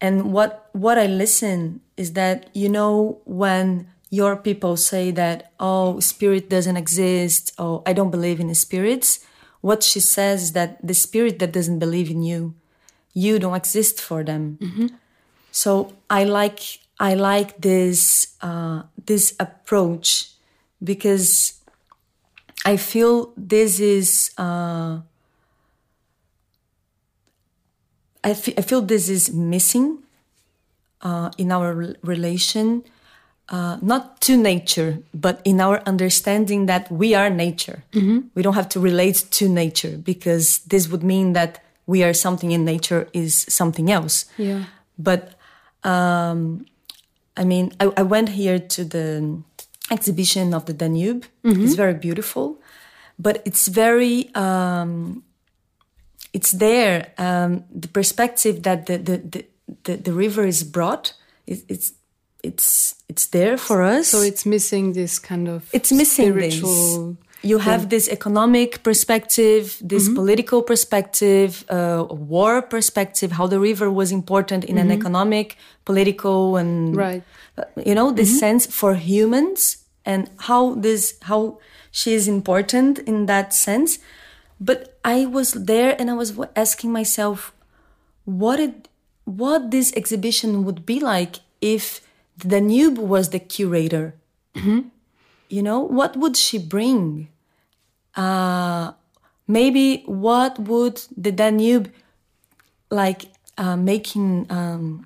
And 0.01 0.33
what, 0.33 0.69
what 0.73 0.97
I 0.97 1.05
listen 1.05 1.81
is 1.97 2.13
that, 2.13 2.49
you 2.53 2.69
know, 2.69 3.21
when 3.25 3.87
your 4.15 4.35
people 4.47 4.77
say 4.77 5.11
that, 5.11 5.51
oh, 5.59 5.99
spirit 5.99 6.49
doesn't 6.49 6.77
exist, 6.77 7.53
or 7.59 7.83
I 7.85 7.91
don't 7.97 8.11
believe 8.11 8.39
in 8.39 8.53
spirits, 8.55 9.19
what 9.61 9.83
she 9.83 9.99
says 9.99 10.37
is 10.43 10.51
that 10.53 10.79
the 10.79 10.93
spirit 10.93 11.39
that 11.39 11.51
doesn't 11.51 11.79
believe 11.79 12.09
in 12.09 12.21
you, 12.23 12.53
you 13.13 13.39
don't 13.39 13.55
exist 13.55 13.99
for 13.99 14.23
them. 14.23 14.57
Mm-hmm. 14.61 14.87
So 15.51 15.93
I 16.09 16.23
like 16.23 16.59
I 16.99 17.15
like 17.15 17.59
this 17.59 18.35
uh, 18.41 18.83
this 19.05 19.35
approach 19.39 20.31
because 20.83 21.59
I 22.65 22.77
feel 22.77 23.33
this 23.35 23.79
is 23.79 24.31
uh, 24.37 25.01
I, 28.23 28.31
f- 28.31 28.57
I 28.57 28.61
feel 28.61 28.81
this 28.81 29.07
is 29.09 29.33
missing 29.33 30.03
uh, 31.01 31.29
in 31.37 31.51
our 31.51 31.73
re- 31.73 31.95
relation, 32.01 32.83
uh, 33.49 33.77
not 33.81 34.21
to 34.21 34.37
nature, 34.37 34.99
but 35.13 35.39
in 35.43 35.61
our 35.61 35.81
understanding 35.85 36.65
that 36.65 36.91
we 36.91 37.13
are 37.13 37.29
nature. 37.29 37.83
We 38.35 38.41
don't 38.41 38.55
have 38.55 38.69
to 38.69 38.79
relate 38.79 39.25
to 39.31 39.47
nature 39.47 39.97
because 39.97 40.59
this 40.59 40.87
would 40.89 41.03
mean 41.03 41.33
that 41.33 41.63
we 41.85 42.03
are 42.03 42.13
something 42.13 42.51
in 42.51 42.65
nature 42.65 43.07
is 43.13 43.45
something 43.47 43.91
else. 43.91 44.25
Yeah. 44.37 44.65
But 44.97 45.35
um, 45.83 46.65
I 47.37 47.43
mean, 47.43 47.71
I, 47.79 47.91
I 47.97 48.03
went 48.03 48.29
here 48.29 48.59
to 48.59 48.83
the 48.83 49.41
exhibition 49.91 50.53
of 50.53 50.65
the 50.65 50.73
Danube. 50.73 51.25
It's 51.63 51.75
very 51.75 51.93
beautiful, 51.93 52.59
but 53.19 53.41
it's 53.45 53.67
very 53.67 54.33
um, 54.33 55.23
it's 56.33 56.51
there. 56.51 57.13
Um, 57.17 57.63
the 57.69 57.87
perspective 57.87 58.63
that 58.63 58.87
the 58.87 58.97
the, 58.97 59.17
the, 59.17 59.45
the, 59.83 59.97
the 59.97 60.13
river 60.13 60.45
is 60.45 60.63
brought, 60.63 61.13
it, 61.45 61.63
it's 61.67 61.93
it's 62.49 62.95
it's 63.11 63.25
there 63.37 63.57
for 63.57 63.77
us. 63.81 64.07
So 64.09 64.19
it's 64.21 64.45
missing 64.45 64.93
this 64.93 65.13
kind 65.29 65.47
of 65.47 65.59
it's 65.77 65.91
missing 65.91 66.35
this. 66.35 66.61
You 67.51 67.59
have 67.59 67.89
this 67.89 68.05
economic 68.17 68.81
perspective, 68.81 69.63
this 69.93 70.05
Mm-hmm. 70.05 70.15
political 70.21 70.59
perspective, 70.71 71.49
uh, 71.69 72.03
war 72.09 72.61
perspective, 72.75 73.29
how 73.37 73.45
the 73.53 73.59
river 73.59 73.87
was 73.91 74.09
important 74.11 74.61
in 74.65 74.77
an 74.83 74.89
economic, 74.99 75.47
political, 75.85 76.57
and 76.61 76.71
Mm-hmm. 76.95 76.99
Right. 77.05 77.23
Mm-hmm. 77.23 77.79
uh, 77.79 77.83
you 77.89 77.95
know 77.99 78.07
this 78.19 78.31
sense 78.39 78.63
for 78.79 78.91
humans 78.95 79.59
and 80.11 80.21
how 80.47 80.61
this 80.85 81.03
how 81.29 81.41
she 81.91 82.09
is 82.19 82.25
important 82.27 82.99
in 83.11 83.25
that 83.31 83.53
sense. 83.53 83.99
But 84.59 84.79
I 85.03 85.25
was 85.37 85.49
there 85.71 85.91
and 85.99 86.09
I 86.09 86.15
was 86.21 86.29
asking 86.55 86.91
myself, 86.91 87.37
what 88.25 88.59
it 88.59 88.87
what 89.25 89.61
this 89.71 89.93
exhibition 90.01 90.49
would 90.65 90.81
be 90.85 90.97
like 90.99 91.33
if 91.61 92.01
Danube 92.39 92.97
was 92.97 93.29
the 93.29 93.39
curator. 93.39 94.15
You 95.49 95.61
know, 95.61 95.79
what 95.79 96.15
would 96.17 96.35
she 96.37 96.57
bring? 96.57 97.27
Uh, 98.15 98.93
maybe 99.47 100.03
what 100.05 100.57
would 100.59 101.01
the 101.15 101.31
Danube 101.31 101.91
like 102.89 103.25
uh, 103.57 103.75
making 103.75 104.47
um, 104.49 105.05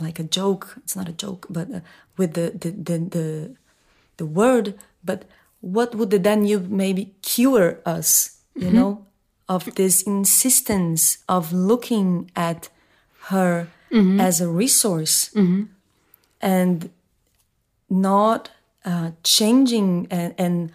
like 0.00 0.18
a 0.18 0.24
joke? 0.24 0.74
It's 0.78 0.96
not 0.96 1.08
a 1.08 1.12
joke, 1.12 1.46
but 1.50 1.70
uh, 1.72 1.80
with 2.16 2.34
the 2.34 2.50
the, 2.58 2.70
the 2.70 2.98
the 2.98 3.56
the 4.16 4.26
word. 4.26 4.74
But 5.04 5.24
what 5.60 5.94
would 5.94 6.10
the 6.10 6.18
Danube 6.18 6.70
maybe 6.70 7.14
cure 7.22 7.80
us? 7.86 8.40
You 8.56 8.70
know, 8.70 9.04
of 9.48 9.74
this 9.74 10.02
insistence 10.02 11.18
of 11.28 11.52
looking 11.52 12.30
at 12.36 12.68
her 13.30 13.66
as 14.20 14.40
a 14.40 14.48
resource 14.48 15.30
and 16.44 16.90
not 17.88 18.50
uh, 18.84 19.10
changing 19.24 20.06
and, 20.10 20.34
and 20.38 20.72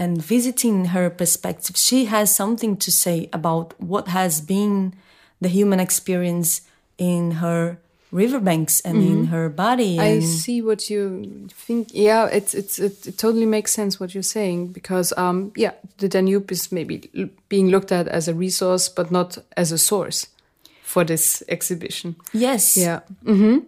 and 0.00 0.22
visiting 0.22 0.86
her 0.86 1.10
perspective. 1.10 1.76
She 1.76 2.04
has 2.04 2.34
something 2.34 2.76
to 2.76 2.92
say 2.92 3.28
about 3.32 3.74
what 3.80 4.06
has 4.08 4.40
been 4.40 4.94
the 5.40 5.48
human 5.48 5.80
experience 5.80 6.60
in 6.98 7.32
her 7.42 7.78
riverbanks 8.12 8.80
and 8.82 9.02
in 9.02 9.24
her 9.24 9.48
body. 9.48 9.98
I 9.98 10.20
see 10.20 10.62
what 10.62 10.88
you 10.88 11.48
think. 11.50 11.88
Yeah, 11.92 12.26
it's 12.26 12.54
it's 12.54 12.78
it, 12.78 13.06
it 13.08 13.18
totally 13.18 13.46
makes 13.46 13.72
sense 13.72 13.98
what 13.98 14.14
you're 14.14 14.22
saying 14.38 14.68
because 14.68 15.12
um 15.16 15.52
yeah, 15.56 15.72
the 15.98 16.08
Danube 16.08 16.52
is 16.52 16.70
maybe 16.70 17.10
l- 17.18 17.30
being 17.48 17.68
looked 17.68 17.90
at 17.90 18.06
as 18.06 18.28
a 18.28 18.34
resource 18.34 18.88
but 18.88 19.10
not 19.10 19.38
as 19.56 19.72
a 19.72 19.78
source 19.78 20.28
for 20.88 21.04
this 21.04 21.42
exhibition. 21.48 22.16
yes. 22.32 22.76
Yeah. 22.76 23.00
hmm 23.24 23.58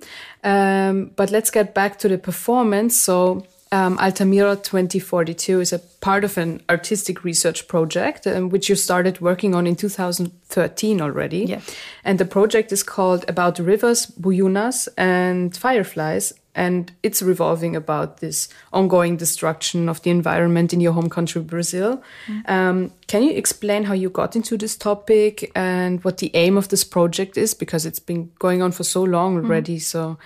Um, 0.42 1.10
but 1.16 1.30
let's 1.30 1.50
get 1.50 1.74
back 1.74 1.98
to 1.98 2.08
the 2.08 2.16
performance. 2.18 2.96
So, 3.04 3.44
um, 3.72 3.98
Altamira 3.98 4.56
2042 4.56 5.60
is 5.60 5.72
a 5.72 5.78
part 6.00 6.24
of 6.24 6.38
an 6.38 6.60
artistic 6.68 7.24
research 7.24 7.68
project, 7.68 8.26
um, 8.26 8.48
which 8.50 8.68
you 8.70 8.76
started 8.76 9.20
working 9.20 9.54
on 9.54 9.66
in 9.66 9.76
2013 9.76 11.00
already. 11.00 11.44
Yeah. 11.44 11.60
And 12.04 12.18
the 12.18 12.24
project 12.24 12.72
is 12.72 12.82
called 12.82 13.24
About 13.28 13.58
Rivers, 13.58 14.06
Buiúnas, 14.20 14.88
and 14.96 15.56
Fireflies. 15.56 16.32
And 16.54 16.92
it's 17.02 17.22
revolving 17.22 17.76
about 17.76 18.18
this 18.18 18.48
ongoing 18.72 19.16
destruction 19.16 19.88
of 19.88 20.02
the 20.02 20.10
environment 20.10 20.72
in 20.72 20.80
your 20.80 20.92
home 20.92 21.08
country, 21.08 21.42
Brazil. 21.42 22.02
Um, 22.46 22.92
can 23.06 23.22
you 23.22 23.32
explain 23.32 23.84
how 23.84 23.94
you 23.94 24.10
got 24.10 24.34
into 24.34 24.56
this 24.56 24.76
topic 24.76 25.52
and 25.54 26.02
what 26.04 26.18
the 26.18 26.30
aim 26.34 26.56
of 26.56 26.68
this 26.68 26.82
project 26.82 27.36
is? 27.36 27.54
Because 27.54 27.86
it's 27.86 28.00
been 28.00 28.32
going 28.38 28.62
on 28.62 28.72
for 28.72 28.82
so 28.82 29.02
long 29.02 29.36
already. 29.36 29.78
So, 29.78 30.18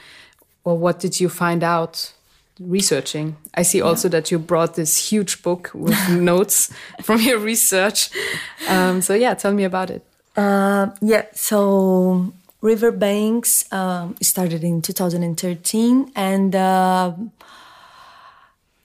well, 0.64 0.78
what 0.78 0.98
did 0.98 1.20
you 1.20 1.28
find 1.28 1.62
out 1.62 2.14
researching? 2.58 3.36
I 3.54 3.62
see 3.62 3.82
also 3.82 4.08
that 4.08 4.30
you 4.30 4.38
brought 4.38 4.76
this 4.76 5.10
huge 5.10 5.42
book 5.42 5.70
with 5.74 6.08
notes 6.10 6.72
from 7.02 7.20
your 7.20 7.38
research. 7.38 8.10
Um, 8.66 9.02
so, 9.02 9.12
yeah, 9.12 9.34
tell 9.34 9.52
me 9.52 9.64
about 9.64 9.90
it. 9.90 10.02
Uh, 10.36 10.88
yeah, 11.00 11.26
so 11.34 12.32
Riverbanks 12.64 13.70
um, 13.74 14.16
started 14.22 14.64
in 14.64 14.80
2013, 14.80 16.10
and 16.16 16.56
uh, 16.56 17.12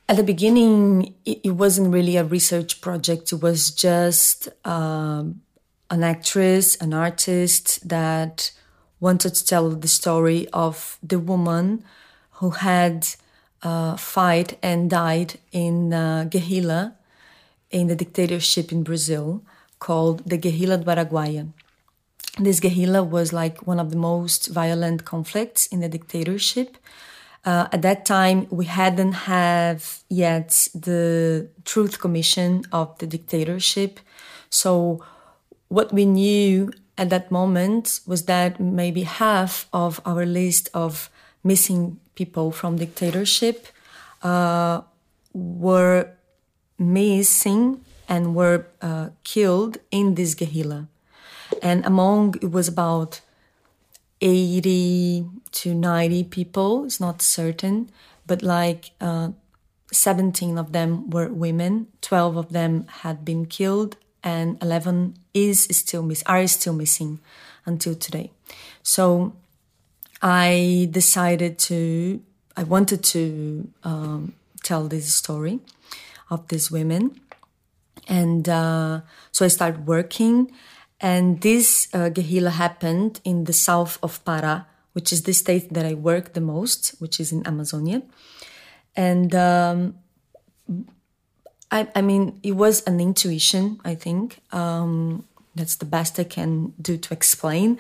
at 0.09 0.17
the 0.17 0.23
beginning, 0.23 1.15
it, 1.23 1.39
it 1.45 1.51
wasn't 1.51 1.93
really 1.93 2.17
a 2.17 2.25
research 2.25 2.81
project. 2.81 3.31
It 3.31 3.41
was 3.41 3.71
just 3.71 4.49
um, 4.67 5.41
an 5.89 6.03
actress, 6.03 6.75
an 6.81 6.93
artist 6.93 7.87
that 7.87 8.51
wanted 8.99 9.33
to 9.35 9.45
tell 9.45 9.69
the 9.69 9.87
story 9.87 10.45
of 10.51 10.97
the 11.01 11.17
woman 11.17 11.85
who 12.31 12.49
had 12.49 13.07
uh, 13.63 13.95
fight 13.95 14.57
and 14.61 14.89
died 14.89 15.39
in 15.53 15.93
uh, 15.93 16.25
guerrilla 16.25 16.95
in 17.71 17.87
the 17.87 17.95
dictatorship 17.95 18.73
in 18.73 18.83
Brazil 18.83 19.41
called 19.79 20.29
the 20.29 20.37
Guerrilha 20.37 20.77
do 20.79 20.91
Araguaia. 20.91 21.47
This 22.39 22.61
guerrilla 22.61 23.03
was 23.03 23.33
like 23.33 23.67
one 23.67 23.81
of 23.81 23.91
the 23.91 23.97
most 23.97 24.47
violent 24.47 25.03
conflicts 25.03 25.67
in 25.67 25.81
the 25.81 25.89
dictatorship. 25.89 26.77
Uh, 27.43 27.67
at 27.73 27.81
that 27.81 28.05
time, 28.05 28.47
we 28.49 28.65
hadn't 28.65 29.11
have 29.11 29.99
yet 30.09 30.69
the 30.73 31.49
Truth 31.65 31.99
Commission 31.99 32.63
of 32.71 32.97
the 32.99 33.07
dictatorship. 33.07 33.99
So, 34.49 35.03
what 35.67 35.91
we 35.91 36.05
knew 36.05 36.71
at 36.97 37.09
that 37.09 37.29
moment 37.29 37.99
was 38.07 38.23
that 38.25 38.59
maybe 38.59 39.03
half 39.03 39.67
of 39.73 39.99
our 40.05 40.25
list 40.25 40.69
of 40.73 41.09
missing 41.43 41.99
people 42.15 42.51
from 42.51 42.77
dictatorship 42.77 43.67
uh, 44.23 44.81
were 45.33 46.09
missing 46.77 47.83
and 48.07 48.33
were 48.33 48.65
uh, 48.81 49.09
killed 49.23 49.77
in 49.91 50.15
this 50.15 50.35
guerrilla. 50.35 50.87
And 51.61 51.85
among 51.85 52.35
it 52.41 52.51
was 52.51 52.67
about 52.67 53.21
80 54.21 55.25
to 55.51 55.73
90 55.73 56.23
people, 56.25 56.85
it's 56.85 56.99
not 56.99 57.21
certain, 57.21 57.89
but 58.27 58.41
like 58.41 58.91
uh, 58.99 59.29
17 59.91 60.57
of 60.57 60.71
them 60.71 61.09
were 61.09 61.27
women, 61.29 61.87
12 62.01 62.37
of 62.37 62.49
them 62.49 62.85
had 62.87 63.25
been 63.25 63.45
killed, 63.45 63.95
and 64.23 64.57
11 64.61 65.15
is 65.33 65.63
still 65.71 66.03
miss 66.03 66.23
are 66.25 66.45
still 66.47 66.73
missing 66.73 67.19
until 67.65 67.95
today. 67.95 68.31
So 68.83 69.33
I 70.21 70.89
decided 70.91 71.57
to, 71.59 72.21
I 72.57 72.63
wanted 72.63 73.03
to 73.05 73.69
um, 73.83 74.33
tell 74.63 74.87
this 74.87 75.13
story 75.13 75.59
of 76.29 76.47
these 76.49 76.69
women. 76.69 77.19
And 78.07 78.49
uh, 78.49 79.01
so 79.31 79.45
I 79.45 79.47
started 79.47 79.87
working. 79.87 80.51
And 81.01 81.41
this 81.41 81.87
uh, 81.93 82.09
guerrilla 82.09 82.49
happened 82.51 83.21
in 83.23 83.45
the 83.45 83.53
south 83.53 83.97
of 84.03 84.23
Pará, 84.25 84.65
which 84.93 85.13
is 85.13 85.23
the 85.23 85.33
state 85.33 85.73
that 85.73 85.85
I 85.85 85.93
work 85.93 86.33
the 86.33 86.41
most, 86.41 86.95
which 86.99 87.19
is 87.19 87.31
in 87.31 87.45
Amazonia. 87.47 88.01
And 88.95 89.33
um, 89.33 89.95
I, 91.71 91.87
I 91.95 92.01
mean, 92.01 92.39
it 92.43 92.53
was 92.53 92.83
an 92.83 92.99
intuition, 92.99 93.79
I 93.85 93.95
think. 93.95 94.39
Um, 94.51 95.25
that's 95.55 95.75
the 95.75 95.85
best 95.85 96.19
I 96.19 96.23
can 96.23 96.73
do 96.81 96.97
to 96.97 97.13
explain. 97.13 97.79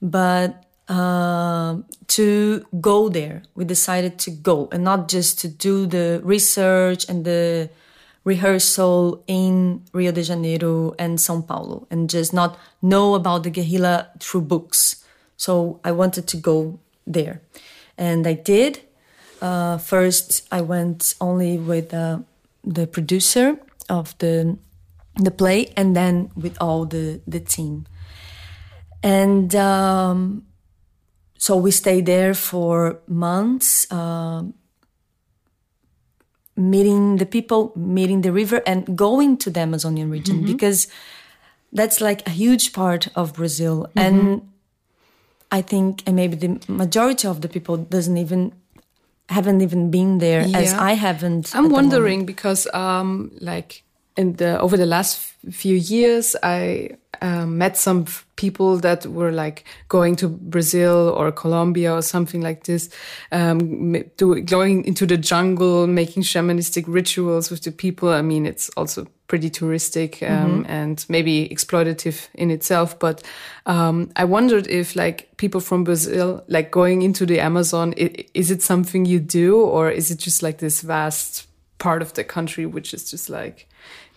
But 0.00 0.64
uh, 0.88 1.78
to 2.08 2.66
go 2.80 3.08
there, 3.08 3.42
we 3.54 3.64
decided 3.64 4.18
to 4.20 4.30
go 4.30 4.68
and 4.72 4.84
not 4.84 5.08
just 5.08 5.38
to 5.40 5.48
do 5.48 5.86
the 5.86 6.20
research 6.22 7.08
and 7.08 7.24
the 7.24 7.70
rehearsal 8.24 9.24
in 9.26 9.82
Rio 9.92 10.12
de 10.12 10.22
Janeiro 10.22 10.94
and 10.98 11.20
Sao 11.20 11.40
Paulo 11.40 11.86
and 11.90 12.08
just 12.08 12.32
not 12.32 12.58
know 12.80 13.14
about 13.14 13.42
the 13.42 13.50
guerrilla 13.50 14.08
through 14.20 14.42
books. 14.42 15.04
So 15.36 15.80
I 15.84 15.92
wanted 15.92 16.26
to 16.28 16.36
go 16.36 16.78
there. 17.06 17.42
And 17.98 18.26
I 18.26 18.34
did. 18.34 18.80
Uh, 19.40 19.78
first, 19.78 20.46
I 20.52 20.60
went 20.60 21.14
only 21.20 21.58
with 21.58 21.92
uh, 21.92 22.20
the 22.64 22.86
producer 22.86 23.58
of 23.88 24.16
the 24.18 24.56
the 25.16 25.30
play 25.30 25.70
and 25.76 25.94
then 25.94 26.30
with 26.34 26.56
all 26.58 26.86
the 26.86 27.20
the 27.26 27.40
team 27.40 27.86
and 29.02 29.54
um, 29.54 30.46
so 31.38 31.56
we 31.56 31.72
stayed 31.72 32.06
there 32.06 32.34
for 32.34 33.00
months, 33.08 33.90
uh, 33.90 34.44
meeting 36.56 37.16
the 37.16 37.26
people, 37.26 37.72
meeting 37.76 38.22
the 38.22 38.32
river, 38.32 38.62
and 38.66 38.96
going 38.96 39.36
to 39.38 39.50
the 39.50 39.60
Amazonian 39.60 40.10
region 40.10 40.36
mm-hmm. 40.36 40.52
because 40.52 40.86
that's 41.72 42.00
like 42.00 42.26
a 42.26 42.30
huge 42.30 42.72
part 42.72 43.08
of 43.16 43.34
Brazil. 43.34 43.86
Mm-hmm. 43.90 43.98
And 43.98 44.48
I 45.50 45.62
think, 45.62 46.02
and 46.06 46.16
maybe 46.16 46.36
the 46.36 46.60
majority 46.68 47.28
of 47.28 47.40
the 47.40 47.48
people 47.48 47.76
doesn't 47.76 48.16
even 48.16 48.52
haven't 49.28 49.62
even 49.62 49.90
been 49.90 50.18
there 50.18 50.46
yeah. 50.46 50.58
as 50.58 50.74
I 50.74 50.92
haven't. 50.92 51.54
I'm 51.54 51.70
wondering 51.70 52.26
because, 52.26 52.66
um, 52.74 53.30
like, 53.40 53.82
in 54.16 54.34
the 54.36 54.60
over 54.60 54.76
the 54.76 54.86
last 54.86 55.18
few 55.50 55.76
years, 55.76 56.36
I 56.42 56.90
um, 57.22 57.56
met 57.56 57.76
some 57.76 58.06
people 58.34 58.76
that 58.78 59.06
were 59.06 59.30
like 59.30 59.64
going 59.88 60.16
to 60.16 60.28
Brazil 60.28 61.14
or 61.16 61.30
Colombia 61.30 61.94
or 61.94 62.02
something 62.02 62.40
like 62.42 62.64
this, 62.64 62.90
um, 63.30 63.92
do, 64.16 64.40
going 64.40 64.84
into 64.84 65.06
the 65.06 65.16
jungle, 65.16 65.86
making 65.86 66.24
shamanistic 66.24 66.84
rituals 66.88 67.48
with 67.48 67.62
the 67.62 67.70
people. 67.70 68.08
I 68.08 68.22
mean, 68.22 68.44
it's 68.44 68.68
also 68.70 69.06
pretty 69.28 69.50
touristic 69.50 70.20
um, 70.22 70.28
mm 70.28 70.64
-hmm. 70.64 70.70
and 70.70 71.04
maybe 71.08 71.48
exploitative 71.48 72.28
in 72.34 72.50
itself. 72.50 72.98
But 72.98 73.22
um, 73.66 74.10
I 74.16 74.24
wondered 74.24 74.66
if 74.66 74.94
like 74.94 75.28
people 75.36 75.60
from 75.60 75.84
Brazil, 75.84 76.42
like 76.46 76.70
going 76.70 77.02
into 77.02 77.24
the 77.24 77.40
Amazon, 77.40 77.92
it, 77.96 78.30
is 78.32 78.50
it 78.50 78.62
something 78.62 79.06
you 79.06 79.20
do 79.20 79.56
or 79.56 79.90
is 79.90 80.10
it 80.10 80.24
just 80.24 80.42
like 80.42 80.58
this 80.58 80.82
vast 80.82 81.46
part 81.78 82.02
of 82.02 82.12
the 82.12 82.24
country 82.24 82.66
which 82.66 82.94
is 82.94 83.10
just 83.10 83.28
like 83.28 83.66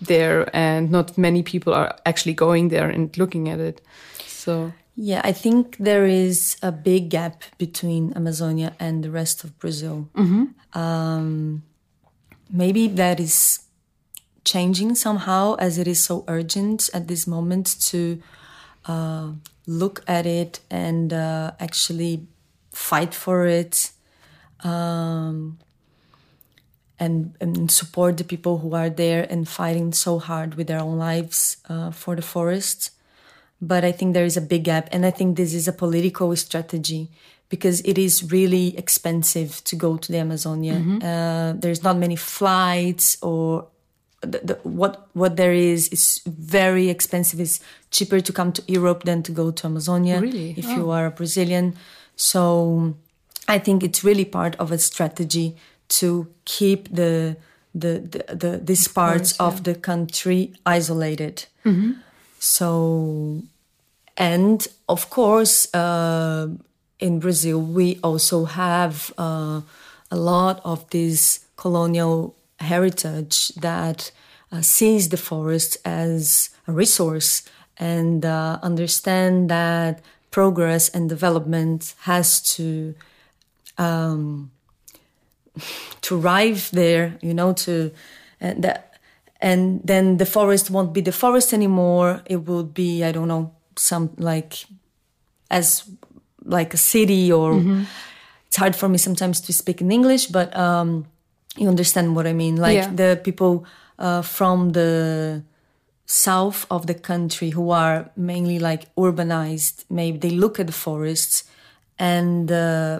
there 0.01 0.49
and 0.55 0.91
not 0.91 1.17
many 1.17 1.43
people 1.43 1.73
are 1.73 1.95
actually 2.05 2.33
going 2.33 2.69
there 2.69 2.89
and 2.89 3.17
looking 3.17 3.49
at 3.49 3.59
it. 3.59 3.81
So 4.25 4.73
yeah 4.97 5.19
i 5.25 5.31
think 5.31 5.75
there 5.77 6.05
is 6.05 6.55
a 6.61 6.71
big 6.71 7.09
gap 7.09 7.43
between 7.57 8.13
amazonia 8.15 8.73
and 8.79 9.03
the 9.03 9.11
rest 9.11 9.43
of 9.43 9.59
brazil. 9.59 10.07
Mm-hmm. 10.15 10.79
um, 10.79 11.63
maybe 12.49 12.87
that 12.87 13.19
is 13.19 13.59
changing 14.45 14.95
somehow 14.95 15.55
as 15.55 15.77
it 15.77 15.87
is 15.87 16.03
so 16.03 16.23
urgent 16.27 16.89
at 16.93 17.07
this 17.07 17.27
moment 17.27 17.75
to 17.81 18.21
uh, 18.85 19.31
look 19.65 20.03
at 20.07 20.25
it 20.25 20.59
and 20.69 21.11
uh, 21.11 21.51
actually 21.59 22.27
fight 22.71 23.13
for 23.13 23.47
it. 23.47 23.91
Um, 24.63 25.57
and, 26.99 27.35
and 27.41 27.69
support 27.69 28.17
the 28.17 28.23
people 28.23 28.59
who 28.59 28.73
are 28.73 28.89
there 28.89 29.27
and 29.29 29.47
fighting 29.47 29.93
so 29.93 30.19
hard 30.19 30.55
with 30.55 30.67
their 30.67 30.79
own 30.79 30.97
lives 30.97 31.57
uh, 31.69 31.91
for 31.91 32.15
the 32.15 32.21
forest. 32.21 32.91
But 33.61 33.83
I 33.83 33.91
think 33.91 34.13
there 34.13 34.25
is 34.25 34.37
a 34.37 34.41
big 34.41 34.65
gap, 34.65 34.89
and 34.91 35.05
I 35.05 35.11
think 35.11 35.37
this 35.37 35.53
is 35.53 35.67
a 35.67 35.73
political 35.73 36.35
strategy 36.35 37.09
because 37.49 37.81
it 37.81 37.97
is 37.97 38.31
really 38.31 38.77
expensive 38.77 39.63
to 39.65 39.75
go 39.75 39.97
to 39.97 40.11
the 40.11 40.17
Amazonia. 40.17 40.73
Mm-hmm. 40.73 40.97
Uh, 41.01 41.53
there's 41.53 41.83
not 41.83 41.97
many 41.97 42.15
flights, 42.15 43.17
or 43.21 43.67
the, 44.21 44.39
the, 44.43 44.53
what 44.63 45.07
what 45.13 45.37
there 45.37 45.53
is 45.53 45.87
is 45.89 46.21
very 46.25 46.89
expensive. 46.89 47.39
It's 47.39 47.59
cheaper 47.91 48.19
to 48.19 48.33
come 48.33 48.51
to 48.53 48.63
Europe 48.67 49.03
than 49.03 49.23
to 49.23 49.31
go 49.31 49.51
to 49.51 49.67
Amazonia 49.67 50.19
really? 50.19 50.53
if 50.57 50.67
oh. 50.67 50.75
you 50.75 50.91
are 50.91 51.05
a 51.05 51.11
Brazilian. 51.11 51.75
So 52.15 52.95
I 53.47 53.59
think 53.59 53.83
it's 53.83 54.03
really 54.03 54.25
part 54.25 54.55
of 54.57 54.71
a 54.71 54.77
strategy 54.77 55.55
to 55.87 56.27
keep 56.45 56.93
the 56.93 57.37
the, 57.73 57.99
the, 57.99 58.35
the 58.35 58.57
these 58.63 58.87
parts 58.87 59.33
of, 59.33 59.37
course, 59.37 59.39
yeah. 59.39 59.45
of 59.47 59.63
the 59.63 59.75
country 59.75 60.53
isolated. 60.65 61.45
Mm-hmm. 61.65 61.91
So, 62.39 63.43
and 64.17 64.67
of 64.87 65.09
course, 65.09 65.73
uh, 65.73 66.47
in 66.99 67.19
Brazil, 67.19 67.61
we 67.61 67.99
also 68.01 68.45
have 68.45 69.11
uh, 69.17 69.61
a 70.09 70.15
lot 70.15 70.61
of 70.63 70.89
this 70.89 71.45
colonial 71.57 72.35
heritage 72.59 73.49
that 73.55 74.11
uh, 74.51 74.61
sees 74.61 75.09
the 75.09 75.17
forest 75.17 75.77
as 75.83 76.49
a 76.67 76.71
resource 76.71 77.43
and 77.77 78.25
uh, 78.25 78.59
understand 78.61 79.49
that 79.49 80.01
progress 80.31 80.89
and 80.89 81.09
development 81.09 81.93
has 82.01 82.41
to 82.41 82.95
um, 83.77 84.51
to 86.01 86.19
arrive 86.19 86.69
there, 86.71 87.17
you 87.21 87.33
know, 87.33 87.53
to 87.53 87.91
and 88.39 88.63
that, 88.63 88.99
and 89.41 89.81
then 89.83 90.17
the 90.17 90.25
forest 90.25 90.69
won't 90.69 90.93
be 90.93 91.01
the 91.01 91.11
forest 91.11 91.53
anymore. 91.53 92.21
It 92.25 92.45
will 92.45 92.63
be, 92.63 93.03
I 93.03 93.11
don't 93.11 93.27
know, 93.27 93.53
some 93.75 94.11
like 94.17 94.65
as 95.49 95.89
like 96.43 96.73
a 96.73 96.77
city 96.77 97.31
or 97.31 97.53
mm-hmm. 97.53 97.83
it's 98.47 98.55
hard 98.55 98.75
for 98.75 98.87
me 98.87 98.97
sometimes 98.97 99.41
to 99.41 99.53
speak 99.53 99.81
in 99.81 99.91
English, 99.91 100.27
but 100.27 100.55
um, 100.55 101.05
you 101.57 101.67
understand 101.67 102.15
what 102.15 102.27
I 102.27 102.33
mean. 102.33 102.57
Like 102.57 102.75
yeah. 102.75 102.91
the 102.93 103.19
people 103.23 103.65
uh, 103.99 104.21
from 104.21 104.71
the 104.71 105.43
south 106.05 106.67
of 106.69 106.85
the 106.85 106.93
country 106.93 107.49
who 107.49 107.71
are 107.71 108.11
mainly 108.15 108.59
like 108.59 108.93
urbanized, 108.95 109.85
maybe 109.89 110.17
they 110.17 110.29
look 110.29 110.59
at 110.59 110.67
the 110.67 110.73
forests 110.73 111.45
and 111.97 112.51
uh, 112.51 112.99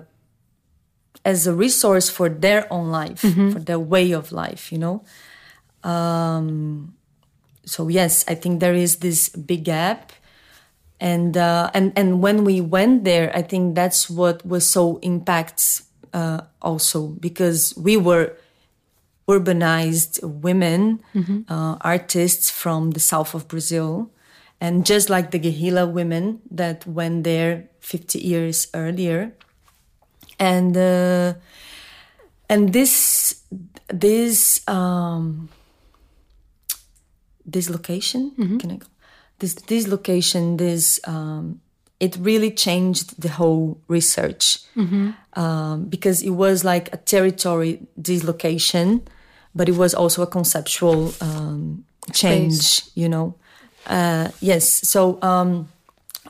as 1.26 1.48
a 1.48 1.54
resource 1.54 2.10
for 2.10 2.30
their 2.30 2.72
own 2.72 2.92
life, 2.92 3.24
mm-hmm. 3.24 3.52
for 3.52 3.60
their 3.60 3.80
way 3.80 4.12
of 4.12 4.32
life, 4.32 4.72
you 4.72 4.78
know. 4.78 5.04
Um, 5.84 6.94
so 7.66 7.88
yes, 7.88 8.24
I 8.28 8.36
think 8.36 8.60
there 8.60 8.76
is 8.76 8.98
this 8.98 9.30
big 9.30 9.66
gap, 9.66 10.14
and 11.00 11.36
uh, 11.36 11.72
and 11.74 11.92
and 11.98 12.22
when 12.22 12.46
we 12.46 12.62
went 12.62 13.04
there, 13.04 13.36
I 13.36 13.42
think 13.42 13.76
that's 13.76 14.10
what 14.10 14.46
was 14.46 14.70
so 14.70 14.98
impacts 15.02 15.84
uh, 16.14 16.42
also 16.62 17.08
because 17.08 17.74
we 17.76 17.98
were 17.98 18.38
urbanized 19.28 20.24
women, 20.24 21.04
mm-hmm. 21.14 21.42
uh, 21.52 21.78
artists 21.82 22.50
from 22.50 22.92
the 22.92 23.00
south 23.00 23.34
of 23.34 23.48
Brazil. 23.48 24.12
And 24.62 24.86
just 24.86 25.10
like 25.10 25.32
the 25.32 25.40
guerrilla 25.40 25.86
women 25.86 26.40
that 26.50 26.88
went 26.88 27.24
there 27.24 27.68
50 27.82 28.20
years 28.20 28.68
earlier, 28.74 29.34
and 30.40 30.76
uh, 30.76 31.34
and 32.50 32.74
this 32.74 33.42
this 33.88 34.68
um, 34.68 35.50
this 37.46 37.70
location 37.70 38.32
mm-hmm. 38.38 38.58
can 38.58 38.72
I 38.72 38.76
go? 38.78 38.88
This 39.40 39.54
this 39.56 39.88
location 39.88 40.58
this 40.58 41.00
um, 41.08 41.62
it 42.00 42.18
really 42.20 42.52
changed 42.52 43.22
the 43.22 43.30
whole 43.30 43.80
research 43.88 44.60
mm-hmm. 44.76 45.12
um, 45.34 45.86
because 45.86 46.22
it 46.22 46.32
was 46.32 46.64
like 46.64 46.94
a 46.94 46.98
territory 46.98 47.80
dislocation, 48.02 49.02
but 49.54 49.70
it 49.70 49.76
was 49.76 49.94
also 49.94 50.22
a 50.22 50.28
conceptual 50.28 51.14
um, 51.22 51.86
change. 52.14 52.54
Space. 52.56 52.92
You 52.96 53.10
know, 53.10 53.36
uh, 53.88 54.30
yes. 54.42 54.88
So 54.88 55.22
um, 55.22 55.70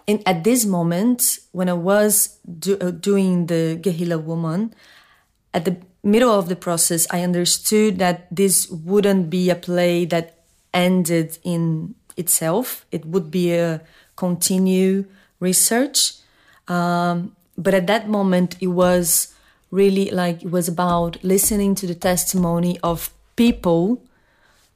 in, 0.08 0.22
at 0.26 0.44
this 0.44 0.66
moment, 0.66 1.40
when 1.52 1.70
I 1.70 1.74
was 1.74 2.38
do, 2.60 2.78
uh, 2.80 2.92
doing 2.92 3.48
the 3.48 3.80
Gehila 3.82 4.22
Woman, 4.22 4.74
at 5.54 5.66
the 5.66 5.78
middle 6.04 6.32
of 6.32 6.50
the 6.50 6.56
process, 6.56 7.08
I 7.10 7.24
understood 7.24 7.98
that 8.00 8.28
this 8.30 8.70
wouldn't 8.70 9.30
be 9.30 9.50
a 9.50 9.56
play 9.56 10.06
that 10.06 10.40
ended 10.74 11.40
in 11.44 11.96
itself. 12.18 12.86
It 12.92 13.06
would 13.06 13.32
be 13.32 13.54
a 13.54 13.82
continue 14.16 15.06
research. 15.40 16.14
Um, 16.68 17.36
but 17.58 17.74
at 17.74 17.88
that 17.88 18.08
moment, 18.10 18.58
it 18.62 18.68
was 18.68 19.34
really 19.72 20.10
like 20.12 20.44
it 20.44 20.52
was 20.52 20.68
about 20.68 21.24
listening 21.24 21.76
to 21.76 21.88
the 21.88 21.96
testimony 21.96 22.80
of 22.84 23.12
people 23.36 24.04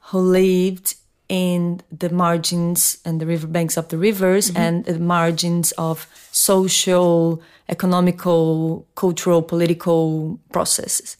who 0.10 0.20
lived 0.20 0.96
in 1.30 1.82
the 1.92 2.10
margins 2.10 2.98
and 3.06 3.22
the 3.22 3.26
riverbanks 3.26 3.78
of 3.78 3.88
the 3.90 3.98
rivers 3.98 4.50
mm-hmm. 4.50 4.62
and 4.62 4.86
the 4.86 5.00
margins 5.00 5.72
of 5.74 6.08
social, 6.32 7.42
economical, 7.70 8.86
cultural, 8.96 9.42
political 9.42 10.40
processes. 10.52 11.16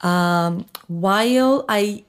Um, 0.00 0.66
while 0.88 1.64
I 1.68 2.04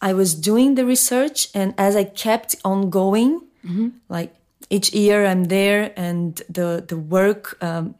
I 0.00 0.14
was 0.14 0.34
doing 0.34 0.74
the 0.74 0.84
research 0.84 1.48
and 1.54 1.74
as 1.78 1.94
I 1.94 2.04
kept 2.04 2.56
on 2.64 2.90
going, 2.90 3.42
mm-hmm. 3.64 3.88
like 4.08 4.34
each 4.70 4.92
year 4.92 5.26
I'm 5.26 5.44
there 5.44 5.92
and 5.96 6.42
the 6.48 6.82
the 6.86 6.96
work 6.96 7.62
um, 7.62 7.94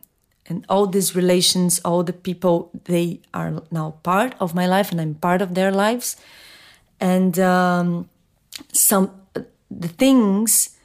and 0.47 0.65
all 0.69 0.87
these 0.87 1.15
relations, 1.15 1.81
all 1.85 2.03
the 2.03 2.13
people, 2.13 2.71
they 2.85 3.21
are 3.33 3.63
now 3.71 3.95
part 4.03 4.35
of 4.41 4.55
my 4.55 4.67
life 4.67 4.91
and 4.91 5.01
I'm 5.01 5.15
part 5.15 5.41
of 5.43 5.55
their 5.55 5.71
lives. 5.71 6.17
And 7.01 7.39
um, 7.39 8.09
some 8.73 9.11
the 9.71 9.89
things 9.89 10.77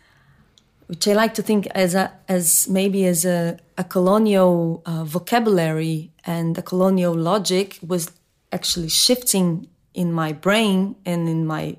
which 0.88 1.08
I 1.08 1.14
like 1.14 1.34
to 1.36 1.42
think 1.42 1.68
as 1.68 1.96
a 1.96 2.12
as 2.28 2.68
maybe 2.70 3.06
as 3.06 3.26
a, 3.26 3.60
a 3.78 3.84
colonial 3.84 4.82
uh, 4.86 5.04
vocabulary 5.04 6.12
and 6.26 6.58
a 6.58 6.62
colonial 6.62 7.14
logic 7.14 7.78
was 7.86 8.12
actually 8.52 8.90
shifting 8.90 9.68
in 9.94 10.14
my 10.14 10.32
brain 10.32 10.96
and 11.06 11.28
in 11.28 11.46
my 11.46 11.78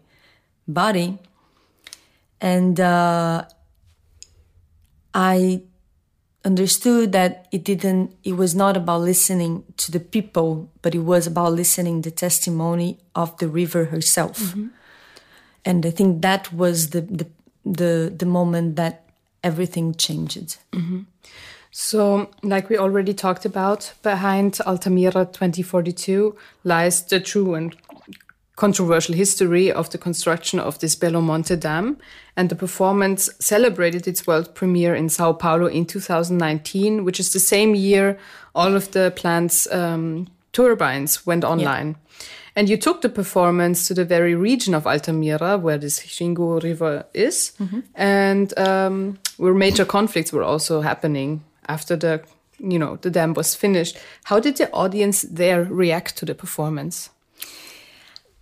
body, 0.66 1.18
and 2.40 2.78
uh, 2.78 3.44
I 5.14 5.62
understood 6.44 7.12
that 7.12 7.48
it 7.50 7.64
didn't 7.64 8.14
it 8.24 8.34
was 8.34 8.54
not 8.54 8.76
about 8.76 9.00
listening 9.00 9.64
to 9.76 9.90
the 9.90 10.00
people 10.00 10.70
but 10.82 10.94
it 10.94 11.00
was 11.00 11.26
about 11.26 11.52
listening 11.52 12.02
the 12.02 12.10
testimony 12.10 12.98
of 13.14 13.36
the 13.38 13.48
river 13.48 13.86
herself 13.86 14.38
mm-hmm. 14.38 14.68
And 15.68 15.86
i 15.86 15.90
think 15.90 16.22
that 16.22 16.52
was 16.52 16.90
the 16.90 17.02
the 17.02 17.26
the, 17.64 18.12
the 18.16 18.26
moment 18.26 18.76
that 18.76 19.04
everything 19.44 19.94
changed 19.94 20.56
mm-hmm. 20.72 21.00
so 21.70 22.30
like 22.42 22.70
we 22.70 22.78
already 22.78 23.12
talked 23.12 23.44
about 23.44 23.92
behind 24.02 24.58
altamira 24.66 25.26
2042 25.26 26.34
lies 26.64 27.02
the 27.04 27.20
true 27.20 27.54
and 27.54 27.76
controversial 28.58 29.14
history 29.14 29.70
of 29.70 29.88
the 29.90 29.98
construction 29.98 30.58
of 30.58 30.80
this 30.80 30.96
Belo 30.96 31.22
Monte 31.22 31.54
Dam, 31.54 31.96
and 32.36 32.48
the 32.48 32.56
performance 32.56 33.30
celebrated 33.38 34.08
its 34.08 34.26
world 34.26 34.52
premiere 34.52 34.96
in 34.96 35.08
Sao 35.08 35.32
Paulo 35.32 35.66
in 35.66 35.86
2019, 35.86 37.04
which 37.04 37.20
is 37.20 37.32
the 37.32 37.38
same 37.38 37.76
year 37.76 38.18
all 38.56 38.74
of 38.74 38.90
the 38.90 39.12
plant's 39.14 39.72
um, 39.72 40.26
turbines 40.52 41.24
went 41.24 41.44
online. 41.44 41.90
Yeah. 41.90 41.94
And 42.58 42.68
you 42.68 42.76
took 42.76 43.02
the 43.02 43.08
performance 43.08 43.86
to 43.86 43.94
the 43.94 44.04
very 44.04 44.34
region 44.34 44.74
of 44.74 44.84
Altamira, 44.84 45.58
where 45.58 45.78
this 45.78 46.00
Xingu 46.00 46.60
River 46.60 47.06
is, 47.14 47.52
mm-hmm. 47.60 47.80
and 47.94 48.58
um, 48.58 49.18
where 49.36 49.54
major 49.54 49.84
conflicts 49.84 50.32
were 50.32 50.42
also 50.42 50.80
happening 50.80 51.44
after 51.68 51.94
the, 51.94 52.20
you 52.58 52.76
know, 52.76 52.96
the 52.96 53.10
dam 53.10 53.34
was 53.34 53.54
finished. 53.54 53.96
How 54.24 54.40
did 54.40 54.56
the 54.56 54.68
audience 54.72 55.22
there 55.22 55.62
react 55.62 56.16
to 56.16 56.24
the 56.24 56.34
performance? 56.34 57.10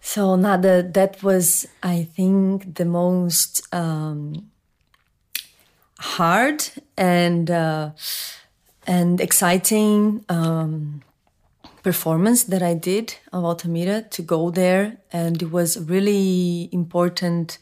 So 0.01 0.35
Nada, 0.35 0.83
that 0.83 1.23
was, 1.23 1.69
I 1.83 2.09
think, 2.17 2.77
the 2.77 2.87
most 2.87 3.69
um, 3.75 4.51
hard 5.99 6.65
and 6.97 7.51
uh, 7.51 7.91
and 8.87 9.21
exciting 9.21 10.25
um, 10.31 11.03
performance 11.87 12.42
that 12.42 12.64
I 12.64 12.75
did 12.75 13.14
of 13.33 13.44
Altamira 13.44 14.03
to 14.11 14.20
go 14.20 14.51
there, 14.51 14.96
and 15.12 15.40
it 15.40 15.53
was 15.53 15.79
really 15.79 16.68
important 16.72 17.59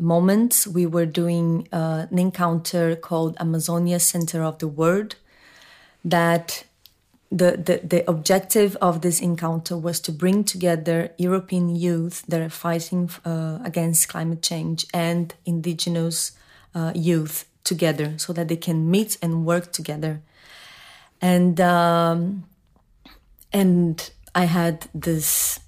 moment. 0.00 0.66
We 0.66 0.84
were 0.84 1.06
doing 1.06 1.68
uh, 1.72 2.06
an 2.10 2.18
encounter 2.18 2.96
called 2.96 3.36
Amazonia 3.38 4.00
Center 4.00 4.42
of 4.42 4.58
the 4.58 4.66
World 4.66 5.14
that 6.04 6.64
the, 7.30 7.52
the, 7.52 7.86
the 7.86 8.10
objective 8.10 8.76
of 8.82 9.00
this 9.00 9.20
encounter 9.20 9.76
was 9.78 10.00
to 10.00 10.10
bring 10.10 10.42
together 10.42 11.12
European 11.16 11.76
youth 11.76 12.24
that 12.26 12.40
are 12.40 12.50
fighting 12.50 13.10
uh, 13.24 13.60
against 13.64 14.08
climate 14.08 14.42
change 14.42 14.86
and 14.92 15.36
indigenous 15.46 16.32
uh, 16.74 16.90
youth 16.96 17.46
together 17.62 18.14
so 18.16 18.32
that 18.32 18.48
they 18.48 18.56
can 18.56 18.90
meet 18.90 19.18
and 19.22 19.46
work 19.46 19.70
together. 19.70 20.20
And, 21.20 21.60
um, 21.60 22.42
and 23.52 24.10
I 24.34 24.44
had 24.44 24.88
this 24.94 25.60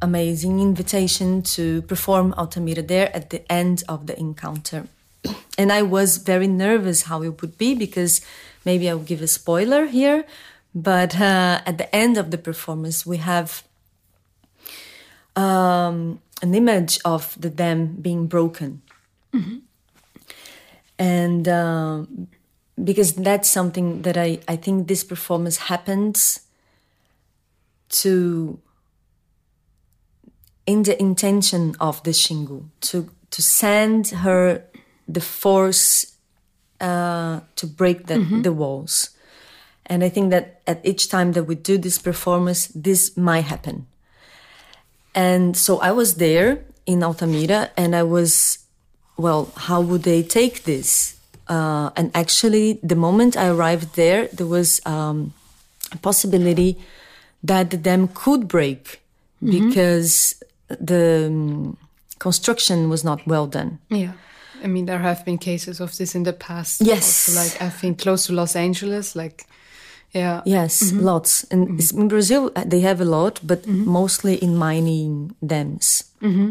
amazing 0.00 0.60
invitation 0.60 1.42
to 1.42 1.82
perform 1.82 2.34
Altamira 2.36 2.82
there 2.82 3.14
at 3.14 3.30
the 3.30 3.50
end 3.50 3.82
of 3.88 4.06
the 4.06 4.18
encounter. 4.18 4.86
And 5.58 5.72
I 5.72 5.82
was 5.82 6.18
very 6.18 6.46
nervous 6.46 7.02
how 7.02 7.22
it 7.24 7.42
would 7.42 7.58
be 7.58 7.74
because 7.74 8.20
maybe 8.64 8.88
I'll 8.88 9.00
give 9.00 9.22
a 9.22 9.26
spoiler 9.26 9.86
here, 9.86 10.24
but 10.72 11.18
uh, 11.18 11.62
at 11.66 11.78
the 11.78 11.92
end 11.92 12.16
of 12.16 12.30
the 12.30 12.38
performance, 12.38 13.04
we 13.04 13.16
have 13.16 13.64
um, 15.34 16.20
an 16.42 16.54
image 16.54 17.00
of 17.04 17.36
the 17.40 17.50
dam 17.50 17.96
being 18.00 18.28
broken. 18.28 18.82
Mm-hmm. 19.34 19.58
And 21.00 21.48
uh, 21.48 22.04
because 22.82 23.14
that's 23.14 23.48
something 23.50 24.02
that 24.02 24.16
I, 24.16 24.38
I 24.46 24.54
think 24.54 24.86
this 24.86 25.02
performance 25.02 25.56
happens 25.56 26.40
to 27.88 28.60
in 30.66 30.82
the 30.82 31.00
intention 31.00 31.74
of 31.80 32.02
the 32.02 32.10
Xingu 32.10 32.68
to 32.80 33.10
to 33.30 33.42
send 33.42 34.08
her 34.08 34.64
the 35.06 35.20
force 35.20 36.18
uh, 36.80 37.40
to 37.56 37.66
break 37.66 38.06
the, 38.06 38.14
mm-hmm. 38.14 38.42
the 38.42 38.52
walls. 38.52 39.10
And 39.86 40.04
I 40.04 40.10
think 40.10 40.30
that 40.30 40.60
at 40.66 40.84
each 40.84 41.08
time 41.08 41.32
that 41.32 41.44
we 41.44 41.54
do 41.54 41.78
this 41.78 41.98
performance, 41.98 42.68
this 42.68 43.16
might 43.16 43.44
happen. 43.44 43.86
And 45.14 45.56
so 45.56 45.78
I 45.80 45.92
was 45.92 46.16
there 46.16 46.64
in 46.86 47.02
Altamira 47.02 47.70
and 47.76 47.96
I 47.96 48.02
was, 48.02 48.58
well, 49.16 49.50
how 49.56 49.80
would 49.80 50.02
they 50.02 50.22
take 50.22 50.64
this? 50.64 51.18
Uh, 51.48 51.90
and 51.96 52.10
actually, 52.14 52.78
the 52.82 52.94
moment 52.94 53.36
I 53.36 53.48
arrived 53.48 53.96
there, 53.96 54.28
there 54.28 54.46
was 54.46 54.84
um, 54.84 55.32
a 55.90 55.96
possibility 55.96 56.78
that 57.42 57.70
the 57.70 57.76
dam 57.76 58.08
could 58.08 58.48
break 58.48 59.00
mm-hmm. 59.42 59.68
because 59.68 60.42
the 60.68 61.26
um, 61.26 61.76
construction 62.18 62.88
was 62.88 63.04
not 63.04 63.26
well 63.26 63.46
done. 63.46 63.78
Yeah. 63.88 64.12
I 64.62 64.66
mean, 64.66 64.86
there 64.86 64.98
have 64.98 65.24
been 65.24 65.38
cases 65.38 65.80
of 65.80 65.96
this 65.96 66.14
in 66.14 66.24
the 66.24 66.32
past. 66.32 66.80
Yes. 66.80 67.28
Also, 67.28 67.40
like 67.40 67.62
I 67.62 67.70
think 67.70 68.00
close 68.00 68.26
to 68.26 68.32
Los 68.32 68.56
Angeles, 68.56 69.14
like 69.14 69.46
yeah. 70.12 70.42
Yes, 70.44 70.82
mm 70.82 70.98
-hmm. 70.98 71.04
lots. 71.04 71.44
And 71.50 71.68
mm 71.68 71.76
-hmm. 71.76 72.00
in 72.00 72.08
Brazil, 72.08 72.50
uh, 72.56 72.64
they 72.68 72.80
have 72.82 73.02
a 73.02 73.06
lot, 73.06 73.40
but 73.42 73.66
mm 73.66 73.74
-hmm. 73.74 73.86
mostly 73.86 74.34
in 74.34 74.58
mining 74.58 75.34
dams. 75.40 76.04
Mm-hmm. 76.20 76.50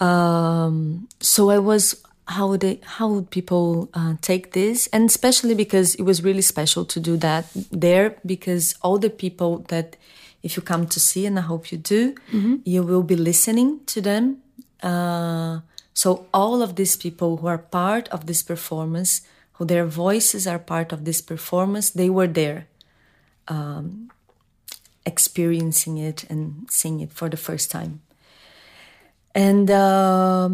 Um, 0.00 1.06
so 1.20 1.50
I 1.50 1.58
was 1.58 1.94
how 2.36 2.44
would 2.48 2.60
they 2.60 2.76
how 2.98 3.06
would 3.12 3.28
people 3.30 3.88
uh, 3.94 4.14
take 4.20 4.44
this 4.52 4.88
and 4.92 5.02
especially 5.14 5.54
because 5.54 5.94
it 6.00 6.04
was 6.10 6.22
really 6.28 6.42
special 6.54 6.84
to 6.84 6.98
do 7.00 7.16
that 7.16 7.44
there 7.70 8.08
because 8.24 8.74
all 8.82 8.98
the 8.98 9.10
people 9.10 9.52
that 9.72 9.96
if 10.42 10.56
you 10.56 10.62
come 10.62 10.86
to 10.86 11.00
see 11.08 11.26
and 11.26 11.38
i 11.38 11.42
hope 11.42 11.72
you 11.72 11.78
do 11.78 12.02
mm-hmm. 12.32 12.56
you 12.64 12.82
will 12.82 13.02
be 13.02 13.16
listening 13.16 13.80
to 13.86 14.00
them 14.00 14.24
uh, 14.82 15.60
so 15.94 16.26
all 16.32 16.62
of 16.62 16.76
these 16.76 16.96
people 16.96 17.38
who 17.38 17.46
are 17.46 17.58
part 17.58 18.08
of 18.08 18.26
this 18.26 18.42
performance, 18.42 19.20
who 19.54 19.64
their 19.64 19.84
voices 19.84 20.46
are 20.46 20.58
part 20.58 20.92
of 20.92 21.04
this 21.04 21.20
performance, 21.20 21.90
they 21.90 22.08
were 22.08 22.26
there, 22.26 22.68
um, 23.48 24.10
experiencing 25.04 25.98
it 25.98 26.24
and 26.30 26.66
seeing 26.70 27.00
it 27.00 27.12
for 27.12 27.28
the 27.28 27.36
first 27.36 27.70
time. 27.70 28.00
And 29.34 29.70
uh, 29.70 30.48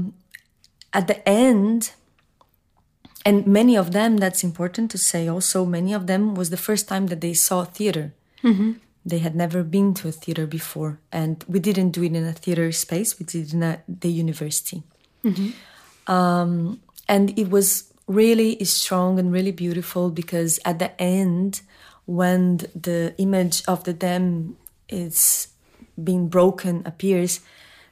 at 0.97 1.09
the 1.09 1.29
end, 1.29 1.93
and 3.27 3.47
many 3.47 3.77
of 3.77 3.93
them, 3.93 4.17
that's 4.17 4.43
important 4.43 4.91
to 4.93 4.99
say 4.99 5.29
also, 5.29 5.67
many 5.67 5.93
of 5.93 6.07
them 6.07 6.35
was 6.35 6.49
the 6.49 6.57
first 6.57 6.89
time 6.89 7.09
that 7.09 7.21
they 7.21 7.35
saw 7.35 7.65
theater. 7.65 8.15
Mm-hmm. 8.43 8.73
They 9.05 9.19
had 9.19 9.37
never 9.37 9.63
been 9.63 9.93
to 9.95 10.09
a 10.09 10.13
theater 10.13 10.47
before. 10.47 10.99
And 11.13 11.45
we 11.47 11.61
didn't 11.61 11.91
do 11.91 12.03
it 12.03 12.15
in 12.15 12.25
a 12.25 12.33
theater 12.33 12.73
space, 12.73 13.19
we 13.19 13.27
did 13.27 13.49
it 13.49 13.53
in 13.53 13.63
a, 13.63 13.83
the 13.87 14.11
university. 14.11 14.85
Mm-hmm. 15.23 16.11
Um, 16.11 16.81
and 17.07 17.39
it 17.39 17.51
was 17.51 17.93
really 18.07 18.65
strong 18.65 19.19
and 19.19 19.31
really 19.31 19.53
beautiful 19.53 20.09
because 20.09 20.59
at 20.65 20.79
the 20.79 20.99
end, 20.99 21.61
when 22.07 22.59
the 22.75 23.15
image 23.19 23.63
of 23.69 23.85
the 23.85 23.93
dam 23.93 24.57
is 24.89 25.49
being 26.03 26.29
broken 26.29 26.83
appears, 26.87 27.41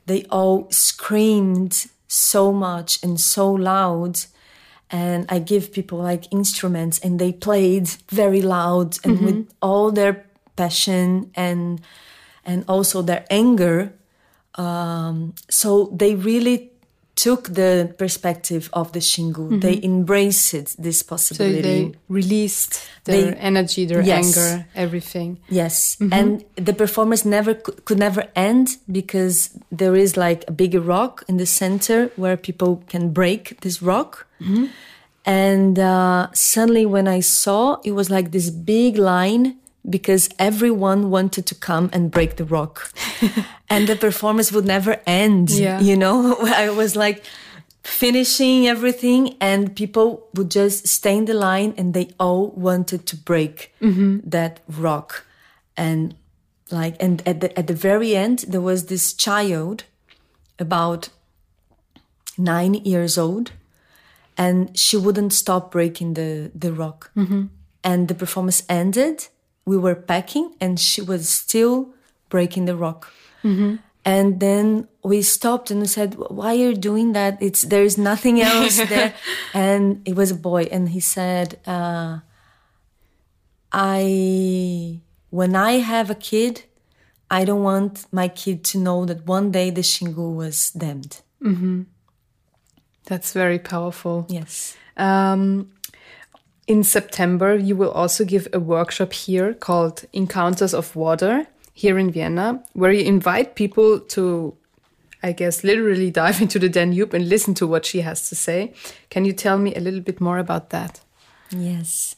they 0.07 0.25
all 0.31 0.71
screamed 0.71 1.87
so 2.15 2.53
much 2.53 3.03
and 3.03 3.21
so 3.21 3.51
loud. 3.53 4.21
And 4.91 5.27
I 5.29 5.41
give 5.41 5.73
people 5.73 5.99
like 5.99 6.33
instruments 6.33 6.99
and 7.01 7.19
they 7.19 7.33
played 7.33 7.89
very 8.11 8.43
loud 8.43 8.99
and 9.05 9.17
mm-hmm. 9.17 9.25
with 9.25 9.53
all 9.61 9.91
their 9.91 10.25
passion 10.57 11.31
and 11.35 11.81
and 12.45 12.65
also 12.69 13.03
their 13.03 13.25
anger. 13.31 13.93
Um, 14.57 15.35
so 15.51 15.91
they 15.97 16.15
really 16.15 16.71
took 17.17 17.55
the 17.55 17.95
perspective 17.99 18.69
of 18.73 18.93
the 18.93 18.99
Xingu. 18.99 19.35
Mm-hmm. 19.35 19.61
They 19.61 19.81
embraced 19.83 20.83
this 20.83 21.03
possibility. 21.03 21.63
So 21.63 21.63
they 21.63 21.95
released 22.09 22.89
their 23.05 23.31
they, 23.31 23.37
energy, 23.37 23.87
their 23.87 24.03
yes. 24.03 24.37
anger, 24.37 24.67
everything. 24.75 25.39
Yes, 25.49 25.97
mm-hmm. 25.97 26.13
and 26.13 26.45
the 26.57 26.73
performance 26.73 27.25
never 27.25 27.55
could 27.55 27.99
never 27.99 28.25
end 28.35 28.77
because 28.91 29.57
there 29.71 29.95
is 29.95 30.17
like 30.17 30.45
a 30.49 30.53
big 30.53 30.75
rock 30.75 31.25
in 31.29 31.37
the 31.37 31.47
center 31.47 32.11
where 32.17 32.37
people 32.37 32.83
can 32.89 33.13
break 33.13 33.61
this 33.61 33.81
rock. 33.83 34.27
Mm-hmm. 34.41 34.67
And 35.27 35.79
uh, 35.79 36.29
suddenly, 36.35 36.85
when 36.85 37.09
I 37.09 37.21
saw, 37.21 37.81
it 37.83 37.93
was 37.93 38.11
like 38.11 38.31
this 38.31 38.51
big 38.51 38.99
line 38.99 39.57
because 39.89 40.29
everyone 40.39 41.11
wanted 41.11 41.47
to 41.47 41.55
come 41.55 41.91
and 41.93 42.11
break 42.11 42.37
the 42.37 42.45
rock 42.45 42.91
and 43.71 43.87
the 43.87 43.97
performance 43.97 44.51
would 44.53 44.65
never 44.65 45.01
end 45.07 45.51
yeah. 45.51 45.81
you 45.81 45.97
know 45.97 46.37
i 46.57 46.71
was 46.71 46.97
like 46.97 47.25
finishing 47.83 48.67
everything 48.67 49.37
and 49.41 49.77
people 49.77 50.27
would 50.35 50.51
just 50.51 50.89
stay 50.89 51.17
in 51.17 51.27
the 51.27 51.35
line 51.35 51.75
and 51.77 51.93
they 51.93 52.09
all 52.19 52.49
wanted 52.53 53.07
to 53.07 53.17
break 53.17 53.75
mm-hmm. 53.81 54.19
that 54.25 54.61
rock 54.69 55.27
and 55.77 56.15
like 56.71 56.97
and 56.99 57.23
at 57.27 57.41
the 57.41 57.59
at 57.59 57.67
the 57.67 57.75
very 57.75 58.17
end 58.17 58.45
there 58.49 58.63
was 58.63 58.87
this 58.87 59.13
child 59.13 59.85
about 60.59 61.11
9 62.39 62.75
years 62.75 63.19
old 63.19 63.53
and 64.37 64.77
she 64.77 64.97
wouldn't 64.97 65.33
stop 65.33 65.71
breaking 65.71 66.15
the 66.15 66.51
the 66.55 66.73
rock. 66.73 67.11
And 67.83 68.09
the 68.09 68.15
performance 68.15 68.63
ended. 68.69 69.29
We 69.67 69.77
were 69.79 69.95
packing, 69.95 70.55
and 70.61 70.79
she 70.79 71.01
was 71.03 71.29
still 71.29 71.95
breaking 72.29 72.67
the 72.67 72.77
rock. 72.77 73.13
And 74.07 74.39
then 74.41 74.89
we 75.03 75.23
stopped 75.23 75.71
and 75.71 75.81
we 75.81 75.87
said, 75.87 76.15
"Why 76.17 76.49
are 76.53 76.55
you 76.55 76.75
doing 76.75 77.13
that? 77.15 77.41
It's 77.41 77.63
there 77.63 77.85
is 77.85 77.97
nothing 77.97 78.41
else 78.41 78.77
there." 78.89 79.15
and 79.55 80.03
it 80.05 80.15
was 80.15 80.31
a 80.31 80.35
boy, 80.35 80.63
and 80.71 80.89
he 80.91 81.01
said, 81.01 81.59
uh, 81.67 82.19
"I 83.73 85.01
when 85.31 85.57
I 85.57 85.73
have 85.79 86.11
a 86.11 86.15
kid, 86.15 86.65
I 87.31 87.45
don't 87.45 87.63
want 87.63 88.07
my 88.13 88.29
kid 88.29 88.63
to 88.65 88.79
know 88.79 89.05
that 89.07 89.27
one 89.27 89.51
day 89.51 89.71
the 89.71 89.83
Xingu 89.83 90.35
was 90.35 90.71
dammed." 90.71 91.23
That's 93.07 93.33
very 93.33 93.59
powerful. 93.59 94.27
Yes. 94.29 94.77
Um, 94.97 95.73
in 96.67 96.83
September, 96.83 97.55
you 97.55 97.77
will 97.77 97.91
also 97.91 98.25
give 98.25 98.49
a 98.53 98.61
workshop 98.61 99.13
here 99.13 99.55
called 99.55 100.05
Encounters 100.13 100.75
of 100.75 100.97
Water 100.97 101.47
here 101.75 101.99
in 101.99 102.11
Vienna, 102.11 102.63
where 102.73 102.93
you 102.93 103.05
invite 103.05 103.55
people 103.55 104.01
to, 104.01 104.57
I 105.23 105.33
guess, 105.33 105.65
literally 105.65 106.11
dive 106.23 106.41
into 106.41 106.59
the 106.59 106.69
Danube 106.69 107.13
and 107.13 107.29
listen 107.29 107.55
to 107.55 107.67
what 107.67 107.85
she 107.85 108.01
has 108.01 108.29
to 108.29 108.35
say. 108.35 108.73
Can 109.11 109.25
you 109.25 109.33
tell 109.33 109.59
me 109.59 109.75
a 109.75 109.81
little 109.81 110.01
bit 110.01 110.21
more 110.21 110.39
about 110.39 110.71
that? 110.71 111.01
Yes. 111.51 112.17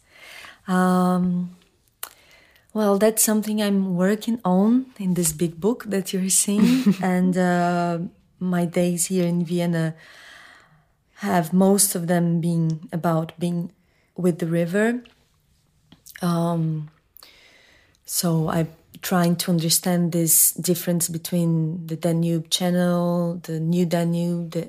Um, 0.68 1.56
well, 2.72 2.98
that's 2.98 3.22
something 3.22 3.62
I'm 3.62 3.96
working 3.96 4.40
on 4.44 4.86
in 4.98 5.14
this 5.14 5.32
big 5.32 5.60
book 5.60 5.84
that 5.84 6.12
you're 6.12 6.28
seeing. 6.28 6.94
and 7.02 7.36
uh, 7.36 7.98
my 8.38 8.64
days 8.64 9.06
here 9.06 9.26
in 9.26 9.44
Vienna 9.44 9.94
have 11.20 11.52
most 11.52 11.94
of 11.94 12.06
them 12.06 12.40
been 12.40 12.88
about 12.92 13.32
being 13.38 13.72
with 14.16 14.38
the 14.38 14.46
river. 14.46 15.00
Um, 16.22 16.90
so 18.04 18.48
I'm 18.48 18.68
trying 19.02 19.36
to 19.36 19.50
understand 19.50 20.12
this 20.12 20.52
difference 20.52 21.08
between 21.08 21.86
the 21.86 21.96
Danube 21.96 22.50
Channel, 22.50 23.40
the 23.42 23.60
new 23.60 23.84
Danube, 23.86 24.52
the 24.52 24.68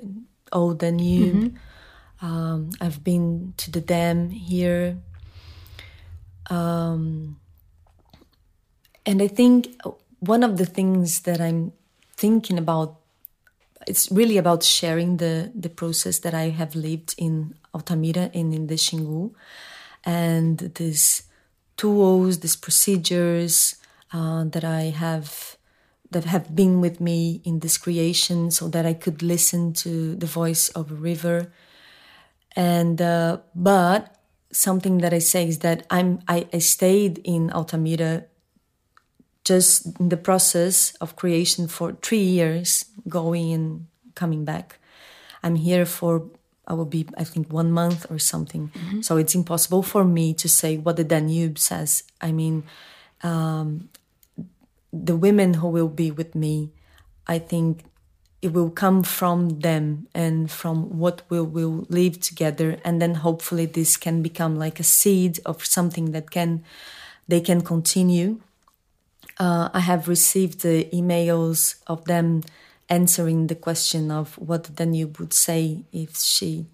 old 0.52 0.80
Danube. 0.80 1.56
Um, 2.20 2.70
I've 2.80 3.02
been 3.02 3.54
to 3.58 3.70
the 3.70 3.80
dam 3.80 4.30
here. 4.30 4.98
Um, 6.50 7.38
and 9.06 9.22
I 9.22 9.28
think 9.28 9.80
one 10.20 10.42
of 10.42 10.58
the 10.58 10.66
things 10.66 11.20
that 11.20 11.40
I'm 11.40 11.72
thinking 12.16 12.58
about 12.58 12.96
it's 13.86 14.10
really 14.10 14.36
about 14.36 14.62
sharing 14.62 15.16
the 15.16 15.50
the 15.54 15.70
process 15.70 16.18
that 16.18 16.34
I 16.34 16.50
have 16.50 16.74
lived 16.74 17.14
in 17.16 17.54
Altamira 17.74 18.30
and 18.34 18.54
in 18.54 18.66
the 18.66 18.74
Xingu, 18.74 19.32
and 20.04 20.58
these 20.74 21.22
tools, 21.76 22.40
these 22.40 22.56
procedures 22.56 23.76
uh, 24.12 24.44
that 24.44 24.64
I 24.64 24.84
have 24.84 25.56
that 26.10 26.24
have 26.24 26.56
been 26.56 26.80
with 26.80 27.00
me 27.00 27.42
in 27.44 27.60
this 27.60 27.76
creation, 27.76 28.50
so 28.50 28.68
that 28.68 28.86
I 28.86 28.94
could 28.94 29.22
listen 29.22 29.72
to 29.74 30.14
the 30.16 30.26
voice 30.26 30.70
of 30.70 30.90
a 30.90 30.94
river. 30.94 31.52
And 32.56 33.00
uh, 33.00 33.38
but 33.54 34.16
something 34.50 34.98
that 34.98 35.12
I 35.12 35.18
say 35.18 35.46
is 35.46 35.58
that 35.58 35.86
I'm 35.90 36.20
I, 36.26 36.48
I 36.52 36.58
stayed 36.58 37.18
in 37.24 37.50
Altamira 37.50 38.24
just 39.44 39.98
in 40.00 40.08
the 40.08 40.16
process 40.16 40.94
of 41.00 41.16
creation 41.16 41.68
for 41.68 41.92
three 42.02 42.22
years, 42.22 42.84
going 43.08 43.52
and 43.52 43.86
coming 44.14 44.44
back. 44.44 44.78
I'm 45.42 45.54
here 45.54 45.86
for 45.86 46.28
I 46.68 46.74
will 46.74 46.84
be 46.84 47.06
I 47.16 47.24
think 47.24 47.52
one 47.52 47.72
month 47.72 48.06
or 48.10 48.18
something. 48.18 48.70
So 49.02 49.16
it's 49.16 49.34
impossible 49.34 49.82
for 49.82 50.04
me 50.04 50.34
to 50.34 50.48
say 50.48 50.76
what 50.76 50.96
the 50.96 51.04
Danube 51.04 51.58
says. 51.58 52.04
I 52.20 52.30
mean, 52.30 52.62
um, 53.22 53.88
the 54.92 55.16
women 55.16 55.54
who 55.54 55.68
will 55.68 55.88
be 55.88 56.10
with 56.10 56.34
me, 56.34 56.70
I 57.26 57.38
think 57.38 57.84
it 58.40 58.52
will 58.52 58.70
come 58.70 59.02
from 59.02 59.60
them 59.60 60.06
and 60.14 60.48
from 60.50 60.98
what 60.98 61.22
we 61.28 61.40
will 61.40 61.86
live 61.88 62.20
together, 62.20 62.78
and 62.84 63.02
then 63.02 63.14
hopefully 63.14 63.66
this 63.66 63.96
can 63.96 64.22
become 64.22 64.56
like 64.56 64.78
a 64.78 64.84
seed 64.84 65.40
of 65.44 65.64
something 65.64 66.12
that 66.12 66.30
can 66.30 66.62
they 67.26 67.40
can 67.40 67.60
continue 67.60 68.40
uh, 69.38 69.68
I 69.72 69.80
have 69.80 70.08
received 70.08 70.60
the 70.60 70.88
emails 70.92 71.76
of 71.86 72.04
them 72.04 72.42
answering 72.88 73.48
the 73.48 73.54
question 73.54 74.10
of 74.10 74.34
what 74.38 74.74
Danube 74.74 75.18
would 75.18 75.32
say 75.32 75.84
if 75.92 76.16
she 76.16 76.66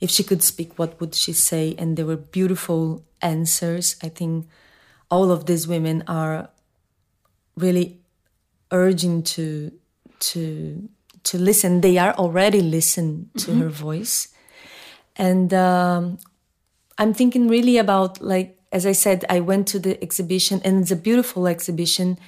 if 0.00 0.10
she 0.10 0.22
could 0.22 0.42
speak 0.42 0.78
what 0.78 1.00
would 1.00 1.14
she 1.14 1.32
say? 1.32 1.74
And 1.78 1.96
there 1.96 2.04
were 2.04 2.16
beautiful 2.16 3.02
answers. 3.22 3.96
I 4.02 4.08
think 4.08 4.46
all 5.10 5.30
of 5.30 5.46
these 5.46 5.66
women 5.66 6.04
are 6.06 6.50
really 7.56 7.98
urging 8.70 9.22
to 9.22 9.72
to 10.18 10.88
to 11.24 11.38
listen. 11.38 11.80
They 11.80 11.96
are 11.98 12.12
already 12.14 12.60
listen 12.60 13.30
to 13.38 13.54
her 13.54 13.68
voice. 13.68 14.28
And 15.16 15.54
um, 15.54 16.18
I'm 16.98 17.14
thinking 17.14 17.48
really 17.48 17.78
about 17.78 18.20
like 18.20 18.58
as 18.72 18.84
I 18.84 18.92
said, 18.92 19.24
I 19.30 19.38
went 19.38 19.68
to 19.68 19.78
the 19.78 20.02
exhibition 20.02 20.60
and 20.64 20.82
it's 20.82 20.90
a 20.90 20.96
beautiful 20.96 21.46
exhibition, 21.46 22.18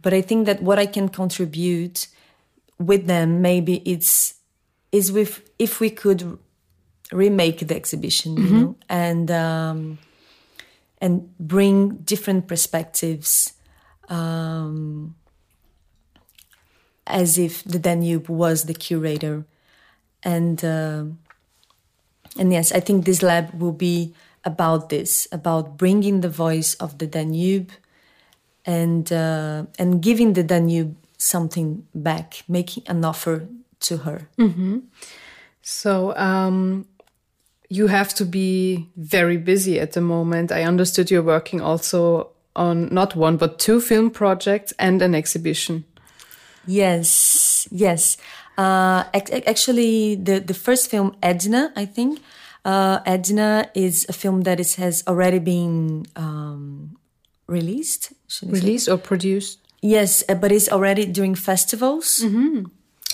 but 0.00 0.14
I 0.14 0.22
think 0.22 0.46
that 0.46 0.62
what 0.62 0.78
I 0.78 0.86
can 0.86 1.10
contribute 1.10 2.08
with 2.86 3.06
them 3.06 3.42
maybe 3.42 3.76
it's 3.84 4.34
is 4.92 5.10
with 5.10 5.48
if 5.58 5.80
we 5.80 5.90
could 5.90 6.38
remake 7.12 7.66
the 7.66 7.76
exhibition, 7.76 8.36
you 8.36 8.50
know, 8.50 8.76
and 8.88 9.30
um, 9.30 9.98
and 11.00 11.36
bring 11.38 11.96
different 12.04 12.48
perspectives. 12.48 13.52
Um, 14.08 15.16
as 17.06 17.36
if 17.36 17.64
the 17.64 17.78
Danube 17.78 18.28
was 18.28 18.64
the 18.64 18.74
curator, 18.74 19.44
and 20.22 20.64
uh, 20.64 21.04
and 22.38 22.52
yes, 22.52 22.72
I 22.72 22.80
think 22.80 23.04
this 23.04 23.22
lab 23.22 23.60
will 23.60 23.72
be 23.72 24.14
about 24.44 24.88
this, 24.88 25.26
about 25.32 25.76
bringing 25.76 26.20
the 26.20 26.28
voice 26.28 26.74
of 26.74 26.98
the 26.98 27.06
Danube 27.06 27.70
and 28.64 29.12
uh, 29.12 29.66
and 29.78 30.02
giving 30.02 30.34
the 30.34 30.42
Danube 30.42 30.96
something 31.22 31.86
back, 31.94 32.42
making 32.48 32.82
an 32.88 33.04
offer 33.04 33.46
to 33.80 33.96
her. 33.98 34.28
So, 35.62 36.16
um, 36.16 36.86
you 37.68 37.86
have 37.86 38.12
to 38.14 38.24
be 38.24 38.88
very 38.96 39.36
busy 39.38 39.80
at 39.80 39.92
the 39.92 40.00
moment. 40.00 40.50
I 40.52 40.64
understood 40.64 41.10
you're 41.10 41.22
working 41.22 41.60
also 41.60 42.28
on 42.54 42.88
not 42.92 43.14
one, 43.16 43.36
but 43.38 43.58
two 43.58 43.80
film 43.80 44.10
projects 44.10 44.74
and 44.78 45.00
an 45.02 45.14
exhibition. 45.14 45.84
Yes, 46.66 47.66
yes. 47.70 48.16
Uh, 48.58 49.04
ac- 49.14 49.32
ac- 49.32 49.46
actually, 49.46 50.16
the 50.16 50.40
the 50.40 50.54
first 50.54 50.90
film, 50.90 51.16
Edna, 51.22 51.72
I 51.74 51.86
think, 51.86 52.20
uh, 52.64 52.98
Edna 53.06 53.70
is 53.74 54.06
a 54.08 54.12
film 54.12 54.42
that 54.42 54.60
is, 54.60 54.74
has 54.76 55.02
already 55.06 55.38
been 55.38 56.04
um, 56.16 56.96
released. 57.46 58.12
should 58.28 58.48
I 58.48 58.52
say? 58.52 58.60
Released 58.60 58.88
or 58.88 58.98
produced? 58.98 59.58
Yes, 59.82 60.22
uh, 60.28 60.34
but 60.34 60.52
it's 60.52 60.68
already 60.68 61.04
during 61.06 61.34
festivals. 61.34 62.24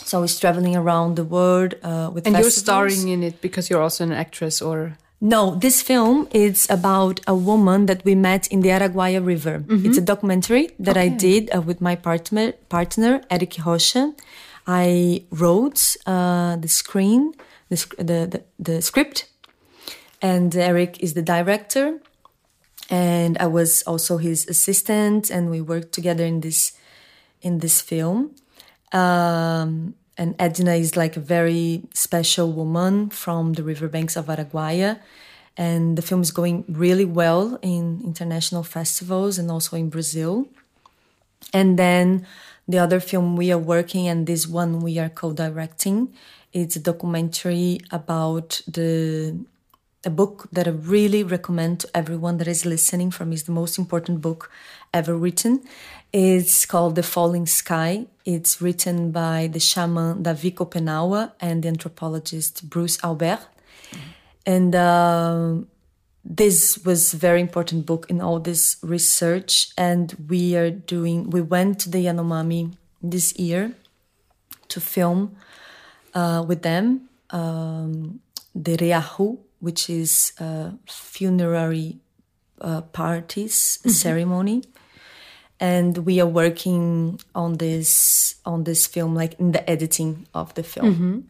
So 0.04 0.22
it's 0.22 0.38
traveling 0.38 0.76
around 0.76 1.16
the 1.16 1.24
world 1.24 1.74
uh, 1.82 2.10
with 2.12 2.26
And 2.26 2.36
you're 2.36 2.50
starring 2.50 3.08
in 3.08 3.22
it 3.22 3.40
because 3.40 3.68
you're 3.68 3.82
also 3.82 4.04
an 4.04 4.12
actress 4.12 4.62
or. 4.62 4.96
No, 5.20 5.56
this 5.56 5.82
film 5.82 6.28
is 6.32 6.66
about 6.70 7.20
a 7.26 7.34
woman 7.34 7.86
that 7.86 8.04
we 8.04 8.14
met 8.14 8.46
in 8.48 8.60
the 8.60 8.68
Araguaia 8.68 9.24
River. 9.24 9.64
It's 9.68 9.98
a 9.98 10.00
documentary 10.00 10.70
that 10.78 10.96
I 10.96 11.08
did 11.08 11.50
uh, 11.52 11.60
with 11.60 11.80
my 11.80 11.96
partner, 11.96 12.52
partner 12.68 13.20
Eryk 13.28 13.64
Rocha. 13.66 14.14
I 14.66 15.24
wrote 15.30 15.96
uh, 16.06 16.54
the 16.56 16.68
screen, 16.68 17.32
the, 17.68 17.84
the, 17.98 18.04
the, 18.32 18.42
the 18.60 18.80
script, 18.80 19.26
and 20.22 20.52
Eryk 20.52 21.00
is 21.00 21.14
the 21.14 21.22
director. 21.22 21.98
And 22.90 23.36
I 23.38 23.46
was 23.46 23.82
also 23.82 24.16
his 24.16 24.46
assistant, 24.48 25.30
and 25.30 25.50
we 25.50 25.60
worked 25.60 25.92
together 25.92 26.24
in 26.24 26.40
this 26.40 26.72
in 27.42 27.58
this 27.58 27.80
film. 27.80 28.34
Um, 28.92 29.94
and 30.16 30.34
Edna 30.38 30.74
is 30.74 30.96
like 30.96 31.16
a 31.16 31.20
very 31.20 31.82
special 31.94 32.52
woman 32.52 33.10
from 33.10 33.52
the 33.52 33.62
riverbanks 33.62 34.16
of 34.16 34.26
Araguaia. 34.26 34.98
And 35.56 35.96
the 35.96 36.02
film 36.02 36.22
is 36.22 36.30
going 36.30 36.64
really 36.68 37.04
well 37.04 37.58
in 37.62 38.00
international 38.04 38.62
festivals 38.62 39.38
and 39.38 39.50
also 39.50 39.76
in 39.76 39.90
Brazil. 39.90 40.48
And 41.52 41.78
then 41.78 42.26
the 42.66 42.78
other 42.78 43.00
film 43.00 43.36
we 43.36 43.52
are 43.52 43.58
working, 43.58 44.08
and 44.08 44.26
this 44.26 44.46
one 44.46 44.80
we 44.80 44.98
are 44.98 45.08
co-directing, 45.08 46.12
it's 46.52 46.76
a 46.76 46.80
documentary 46.80 47.80
about 47.90 48.60
the 48.66 49.36
a 50.04 50.10
book 50.10 50.48
that 50.52 50.66
I 50.66 50.70
really 50.70 51.22
recommend 51.22 51.80
to 51.80 51.88
everyone 51.94 52.38
that 52.38 52.48
is 52.48 52.64
listening 52.64 53.10
from 53.10 53.32
is 53.32 53.44
the 53.44 53.52
most 53.52 53.78
important 53.78 54.20
book 54.20 54.50
ever 54.94 55.16
written. 55.16 55.62
It's 56.12 56.64
called 56.64 56.94
The 56.94 57.02
Falling 57.02 57.46
Sky. 57.46 58.06
It's 58.24 58.62
written 58.62 59.10
by 59.10 59.48
the 59.52 59.60
shaman 59.60 60.22
Davi 60.22 60.54
Kopenawa 60.54 61.32
and 61.40 61.62
the 61.62 61.68
anthropologist 61.68 62.70
Bruce 62.70 62.98
Albert. 63.02 63.40
and 64.46 64.74
uh, 64.74 65.54
this 66.24 66.78
was 66.84 67.14
a 67.14 67.16
very 67.16 67.40
important 67.40 67.86
book 67.86 68.06
in 68.08 68.20
all 68.20 68.38
this 68.38 68.76
research. 68.82 69.70
And 69.76 70.14
we 70.28 70.56
are 70.56 70.70
doing. 70.70 71.30
We 71.30 71.40
went 71.40 71.80
to 71.80 71.90
the 71.90 72.04
Yanomami 72.04 72.74
this 73.02 73.36
year 73.38 73.72
to 74.68 74.80
film 74.80 75.36
uh, 76.14 76.44
with 76.46 76.62
them 76.62 77.08
um, 77.30 78.20
the 78.54 78.76
Reahu, 78.76 79.38
which 79.60 79.90
is 79.90 80.32
a 80.38 80.72
funerary 80.86 81.98
uh, 82.60 82.82
parties 82.82 83.78
mm-hmm. 83.80 83.90
ceremony 83.90 84.62
and 85.60 85.98
we 85.98 86.20
are 86.20 86.26
working 86.26 87.20
on 87.34 87.54
this 87.58 88.36
on 88.44 88.64
this 88.64 88.86
film 88.86 89.14
like 89.14 89.38
in 89.38 89.52
the 89.52 89.68
editing 89.68 90.26
of 90.34 90.54
the 90.54 90.62
film 90.62 90.94
mm-hmm. 90.94 91.20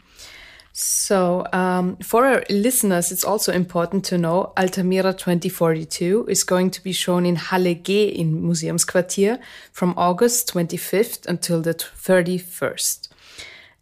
so 0.72 1.47
um, 1.53 1.97
for 1.97 2.26
our 2.26 2.45
listeners 2.51 3.11
it's 3.11 3.24
also 3.24 3.53
important 3.53 4.05
to 4.05 4.18
know 4.18 4.53
altamira 4.57 5.12
2042 5.12 6.26
is 6.29 6.45
going 6.45 6.70
to 6.70 6.83
be 6.83 6.93
shown 6.93 7.24
in 7.24 7.37
halle 7.37 7.74
g 7.74 8.07
in 8.09 8.43
museumsquartier 8.43 9.39
from 9.72 9.95
august 9.97 10.53
25th 10.53 11.26
until 11.26 11.61
the 11.62 11.74
31st 11.74 13.07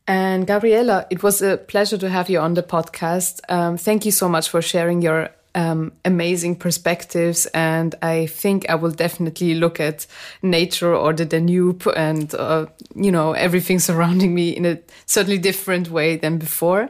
and 0.06 0.46
Gabriela, 0.46 1.06
it 1.10 1.22
was 1.22 1.42
a 1.42 1.56
pleasure 1.56 1.98
to 1.98 2.08
have 2.08 2.30
you 2.30 2.38
on 2.38 2.54
the 2.54 2.62
podcast. 2.62 3.40
Um, 3.48 3.76
thank 3.76 4.04
you 4.04 4.12
so 4.12 4.28
much 4.28 4.48
for 4.48 4.62
sharing 4.62 5.02
your 5.02 5.30
um, 5.56 5.92
amazing 6.04 6.56
perspectives. 6.56 7.46
And 7.46 7.94
I 8.02 8.26
think 8.26 8.68
I 8.68 8.76
will 8.76 8.92
definitely 8.92 9.54
look 9.54 9.80
at 9.80 10.06
nature 10.42 10.94
or 10.94 11.12
the 11.12 11.24
Danube 11.24 11.86
and, 11.96 12.32
uh, 12.34 12.66
you 12.94 13.10
know, 13.10 13.32
everything 13.32 13.78
surrounding 13.88 14.34
me 14.34 14.50
in 14.50 14.64
a 14.64 14.78
certainly 15.06 15.38
different 15.38 15.90
way 15.90 16.16
than 16.16 16.38
before. 16.38 16.88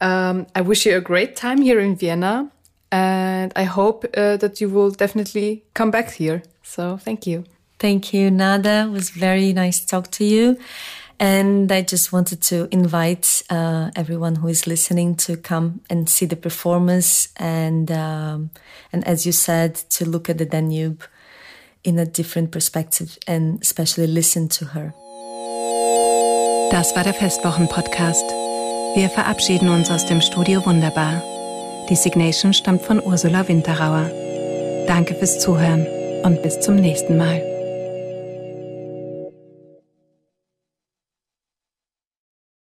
Um, 0.00 0.46
I 0.54 0.62
wish 0.62 0.86
you 0.86 0.96
a 0.96 1.00
great 1.00 1.36
time 1.36 1.60
here 1.60 1.78
in 1.78 1.96
Vienna. 1.96 2.50
And 2.90 3.52
I 3.54 3.64
hope 3.64 4.06
uh, 4.16 4.38
that 4.38 4.60
you 4.62 4.70
will 4.70 4.90
definitely 4.90 5.62
come 5.74 5.90
back 5.90 6.12
here. 6.12 6.42
So 6.62 6.96
thank 6.96 7.26
you. 7.26 7.44
Thank 7.78 8.14
you, 8.14 8.30
Nada. 8.30 8.86
It 8.88 8.90
was 8.90 9.10
very 9.10 9.52
nice 9.52 9.80
to 9.80 9.86
talk 9.86 10.10
to 10.12 10.24
you. 10.24 10.58
And 11.20 11.70
I 11.72 11.82
just 11.82 12.12
wanted 12.12 12.42
to 12.42 12.68
invite 12.70 13.42
uh, 13.50 13.90
everyone 13.96 14.36
who 14.36 14.48
is 14.48 14.66
listening 14.66 15.16
to 15.16 15.36
come 15.36 15.80
and 15.90 16.08
see 16.08 16.26
the 16.26 16.36
performance, 16.36 17.30
and 17.36 17.90
um, 17.90 18.50
and 18.92 19.06
as 19.06 19.26
you 19.26 19.32
said, 19.32 19.74
to 19.90 20.04
look 20.04 20.28
at 20.28 20.38
the 20.38 20.46
Danube 20.46 21.02
in 21.82 21.98
a 21.98 22.06
different 22.06 22.52
perspective 22.52 23.18
and 23.26 23.60
especially 23.60 24.06
listen 24.06 24.48
to 24.48 24.66
her. 24.66 24.94
Das 26.70 26.94
war 26.94 27.02
der 27.02 27.14
Festwochen-Podcast. 27.14 28.24
Wir 28.94 29.08
verabschieden 29.08 29.70
uns 29.70 29.90
aus 29.90 30.06
dem 30.06 30.20
Studio 30.20 30.64
Wunderbar. 30.66 31.22
Die 31.88 31.96
Signation 31.96 32.52
stammt 32.52 32.82
von 32.82 33.02
Ursula 33.02 33.48
Winterauer. 33.48 34.10
Danke 34.86 35.14
fürs 35.14 35.40
Zuhören 35.40 35.86
und 36.22 36.42
bis 36.42 36.60
zum 36.60 36.76
nächsten 36.76 37.16
Mal. 37.16 37.57